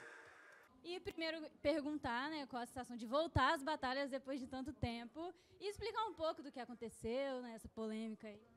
E 0.83 0.99
primeiro 0.99 1.49
perguntar, 1.61 2.29
né, 2.29 2.45
qual 2.49 2.61
a 2.61 2.65
sensação 2.65 2.95
de 2.95 3.05
voltar 3.05 3.53
às 3.53 3.63
batalhas 3.63 4.09
depois 4.09 4.39
de 4.39 4.47
tanto 4.47 4.71
tempo 4.73 5.33
e 5.59 5.67
explicar 5.69 6.05
um 6.05 6.13
pouco 6.13 6.43
do 6.43 6.51
que 6.51 6.59
aconteceu, 6.59 7.41
né, 7.41 7.53
essa 7.55 7.69
polêmica 7.69 8.27
aí. 8.27 8.52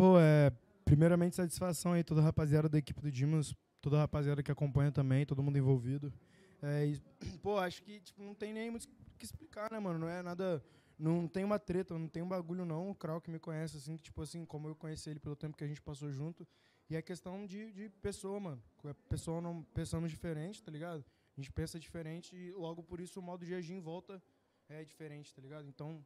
Pô, 0.00 0.18
é. 0.18 0.50
Primeiramente, 0.82 1.36
satisfação 1.36 1.92
aí, 1.92 2.02
toda 2.02 2.22
a 2.22 2.24
rapaziada 2.24 2.70
da 2.70 2.78
equipe 2.78 3.02
do 3.02 3.12
Dimos, 3.12 3.54
toda 3.82 3.98
a 3.98 4.00
rapaziada 4.00 4.42
que 4.42 4.50
acompanha 4.50 4.90
também, 4.90 5.26
todo 5.26 5.42
mundo 5.42 5.58
envolvido. 5.58 6.10
É, 6.62 6.86
e, 6.86 6.98
pô, 7.42 7.58
acho 7.58 7.82
que 7.82 8.00
tipo, 8.00 8.22
não 8.22 8.34
tem 8.34 8.50
nem 8.50 8.70
muito 8.70 8.84
o 8.84 9.18
que 9.18 9.26
explicar, 9.26 9.70
né, 9.70 9.78
mano? 9.78 9.98
Não 9.98 10.08
é 10.08 10.22
nada. 10.22 10.64
Não 10.98 11.28
tem 11.28 11.44
uma 11.44 11.58
treta, 11.58 11.98
não 11.98 12.08
tem 12.08 12.22
um 12.22 12.28
bagulho, 12.28 12.64
não. 12.64 12.88
O 12.88 12.94
Krau 12.94 13.20
que 13.20 13.30
me 13.30 13.38
conhece, 13.38 13.76
assim, 13.76 13.98
tipo 13.98 14.22
assim, 14.22 14.46
como 14.46 14.68
eu 14.68 14.74
conheci 14.74 15.10
ele 15.10 15.20
pelo 15.20 15.36
tempo 15.36 15.54
que 15.54 15.64
a 15.64 15.68
gente 15.68 15.82
passou 15.82 16.10
junto. 16.10 16.48
E 16.88 16.96
é 16.96 17.02
questão 17.02 17.44
de, 17.44 17.70
de 17.70 17.90
pessoa, 18.00 18.40
mano. 18.40 18.62
Pessoa 19.06 19.38
não 19.42 19.62
pensamos 19.74 20.10
diferente, 20.10 20.62
tá 20.62 20.72
ligado? 20.72 21.04
A 21.36 21.40
gente 21.42 21.52
pensa 21.52 21.78
diferente 21.78 22.34
e 22.34 22.52
logo 22.52 22.82
por 22.82 23.02
isso 23.02 23.20
o 23.20 23.22
modo 23.22 23.44
de 23.44 23.54
agir 23.54 23.74
em 23.74 23.80
volta 23.80 24.22
é 24.66 24.82
diferente, 24.82 25.34
tá 25.34 25.42
ligado? 25.42 25.68
Então, 25.68 26.02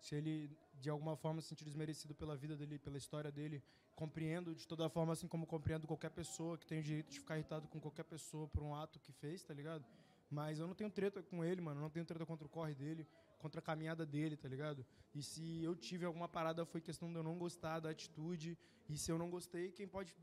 se 0.00 0.14
ele 0.14 0.50
de 0.80 0.88
alguma 0.88 1.16
forma 1.16 1.40
se 1.40 1.48
sentir 1.48 1.64
desmerecido 1.64 2.14
pela 2.14 2.36
vida 2.36 2.56
dele, 2.56 2.78
pela 2.78 2.96
história 2.96 3.32
dele, 3.32 3.62
compreendo 3.96 4.54
de 4.54 4.66
toda 4.66 4.88
forma, 4.88 5.12
assim 5.12 5.26
como 5.26 5.46
compreendo 5.46 5.86
qualquer 5.86 6.10
pessoa 6.10 6.56
que 6.56 6.66
tem 6.66 6.78
o 6.78 6.82
direito 6.82 7.10
de 7.10 7.18
ficar 7.18 7.36
irritado 7.36 7.66
com 7.66 7.80
qualquer 7.80 8.04
pessoa 8.04 8.46
por 8.46 8.62
um 8.62 8.74
ato 8.74 9.00
que 9.00 9.12
fez, 9.12 9.42
tá 9.42 9.52
ligado? 9.52 9.84
Mas 10.30 10.58
eu 10.58 10.66
não 10.66 10.74
tenho 10.74 10.90
treta 10.90 11.22
com 11.22 11.44
ele, 11.44 11.60
mano. 11.60 11.80
Eu 11.80 11.82
não 11.82 11.90
tenho 11.90 12.04
treta 12.04 12.24
contra 12.26 12.46
o 12.46 12.50
corre 12.50 12.74
dele, 12.74 13.06
contra 13.38 13.60
a 13.60 13.62
caminhada 13.62 14.04
dele, 14.04 14.36
tá 14.36 14.48
ligado? 14.48 14.84
E 15.14 15.22
se 15.22 15.62
eu 15.64 15.74
tive 15.74 16.04
alguma 16.04 16.28
parada 16.28 16.64
foi 16.66 16.80
questão 16.80 17.10
de 17.10 17.16
eu 17.16 17.22
não 17.22 17.38
gostar 17.38 17.80
da 17.80 17.90
atitude. 17.90 18.58
E 18.88 18.96
se 18.96 19.10
eu 19.10 19.18
não 19.18 19.30
gostei, 19.30 19.72
quem 19.72 19.88
pode. 19.88 20.14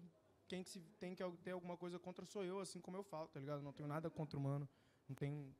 Quem 0.47 0.63
que 0.63 0.69
se 0.69 0.79
tem 0.99 1.15
que 1.15 1.23
ter 1.43 1.51
alguma 1.51 1.75
coisa 1.75 1.97
contra 1.97 2.23
sou 2.25 2.43
eu, 2.43 2.59
assim 2.59 2.79
como 2.79 2.95
eu 2.95 3.03
falo, 3.03 3.27
tá 3.27 3.39
ligado? 3.39 3.63
Não 3.63 3.73
tenho 3.73 3.89
nada 3.89 4.09
contra 4.11 4.37
o 4.37 4.41
mano. 4.41 4.69
Não 5.09 5.15
tenho. 5.15 5.53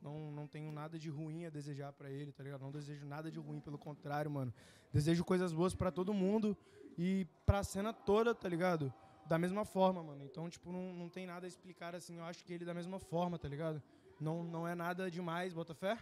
Não, 0.00 0.30
não 0.30 0.46
tenho 0.46 0.70
nada 0.70 0.98
de 0.98 1.08
ruim 1.08 1.46
a 1.46 1.50
desejar 1.50 1.92
para 1.92 2.10
ele, 2.10 2.32
tá 2.32 2.42
ligado? 2.42 2.60
Não 2.60 2.70
desejo 2.70 3.06
nada 3.06 3.30
de 3.30 3.38
ruim, 3.38 3.60
pelo 3.60 3.78
contrário, 3.78 4.30
mano. 4.30 4.52
Desejo 4.92 5.24
coisas 5.24 5.52
boas 5.52 5.74
para 5.74 5.90
todo 5.90 6.12
mundo 6.12 6.56
e 6.96 7.26
pra 7.44 7.64
cena 7.64 7.92
toda, 7.92 8.34
tá 8.34 8.48
ligado? 8.48 8.92
da 9.26 9.38
mesma 9.38 9.64
forma, 9.64 10.02
mano. 10.02 10.24
Então, 10.24 10.48
tipo, 10.48 10.72
não, 10.72 10.92
não 10.92 11.08
tem 11.08 11.26
nada 11.26 11.46
a 11.46 11.48
explicar 11.48 11.94
assim. 11.94 12.16
Eu 12.18 12.24
acho 12.24 12.44
que 12.44 12.52
ele 12.52 12.64
da 12.64 12.72
mesma 12.72 12.98
forma, 12.98 13.38
tá 13.38 13.48
ligado? 13.48 13.82
Não, 14.20 14.42
não 14.42 14.66
é 14.66 14.74
nada 14.74 15.10
demais, 15.10 15.52
bota 15.52 15.74
fé. 15.74 15.98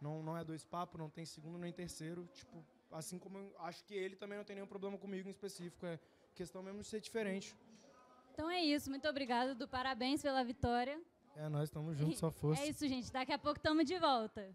Não, 0.00 0.22
não 0.22 0.36
é 0.36 0.44
dois 0.44 0.64
papos, 0.64 0.98
não 0.98 1.10
tem 1.10 1.24
segundo 1.26 1.58
nem 1.58 1.72
terceiro. 1.72 2.26
Tipo, 2.32 2.64
assim 2.90 3.18
como 3.18 3.38
eu 3.38 3.54
acho 3.60 3.84
que 3.84 3.94
ele 3.94 4.16
também 4.16 4.38
não 4.38 4.44
tem 4.44 4.54
nenhum 4.54 4.66
problema 4.66 4.96
comigo 4.96 5.28
em 5.28 5.30
específico. 5.30 5.84
É 5.84 5.98
questão 6.34 6.62
mesmo 6.62 6.80
de 6.80 6.86
ser 6.86 7.00
diferente. 7.00 7.54
Então 8.32 8.48
é 8.48 8.62
isso. 8.62 8.88
Muito 8.88 9.06
obrigado, 9.08 9.54
do 9.54 9.68
parabéns 9.68 10.22
pela 10.22 10.42
vitória. 10.44 10.98
É, 11.36 11.48
nós 11.48 11.64
estamos 11.64 11.96
juntos, 11.96 12.18
só 12.18 12.30
força. 12.30 12.62
É 12.62 12.68
isso, 12.68 12.86
gente. 12.86 13.10
Daqui 13.12 13.32
a 13.32 13.38
pouco 13.38 13.58
estamos 13.58 13.84
de 13.86 13.98
volta. 13.98 14.48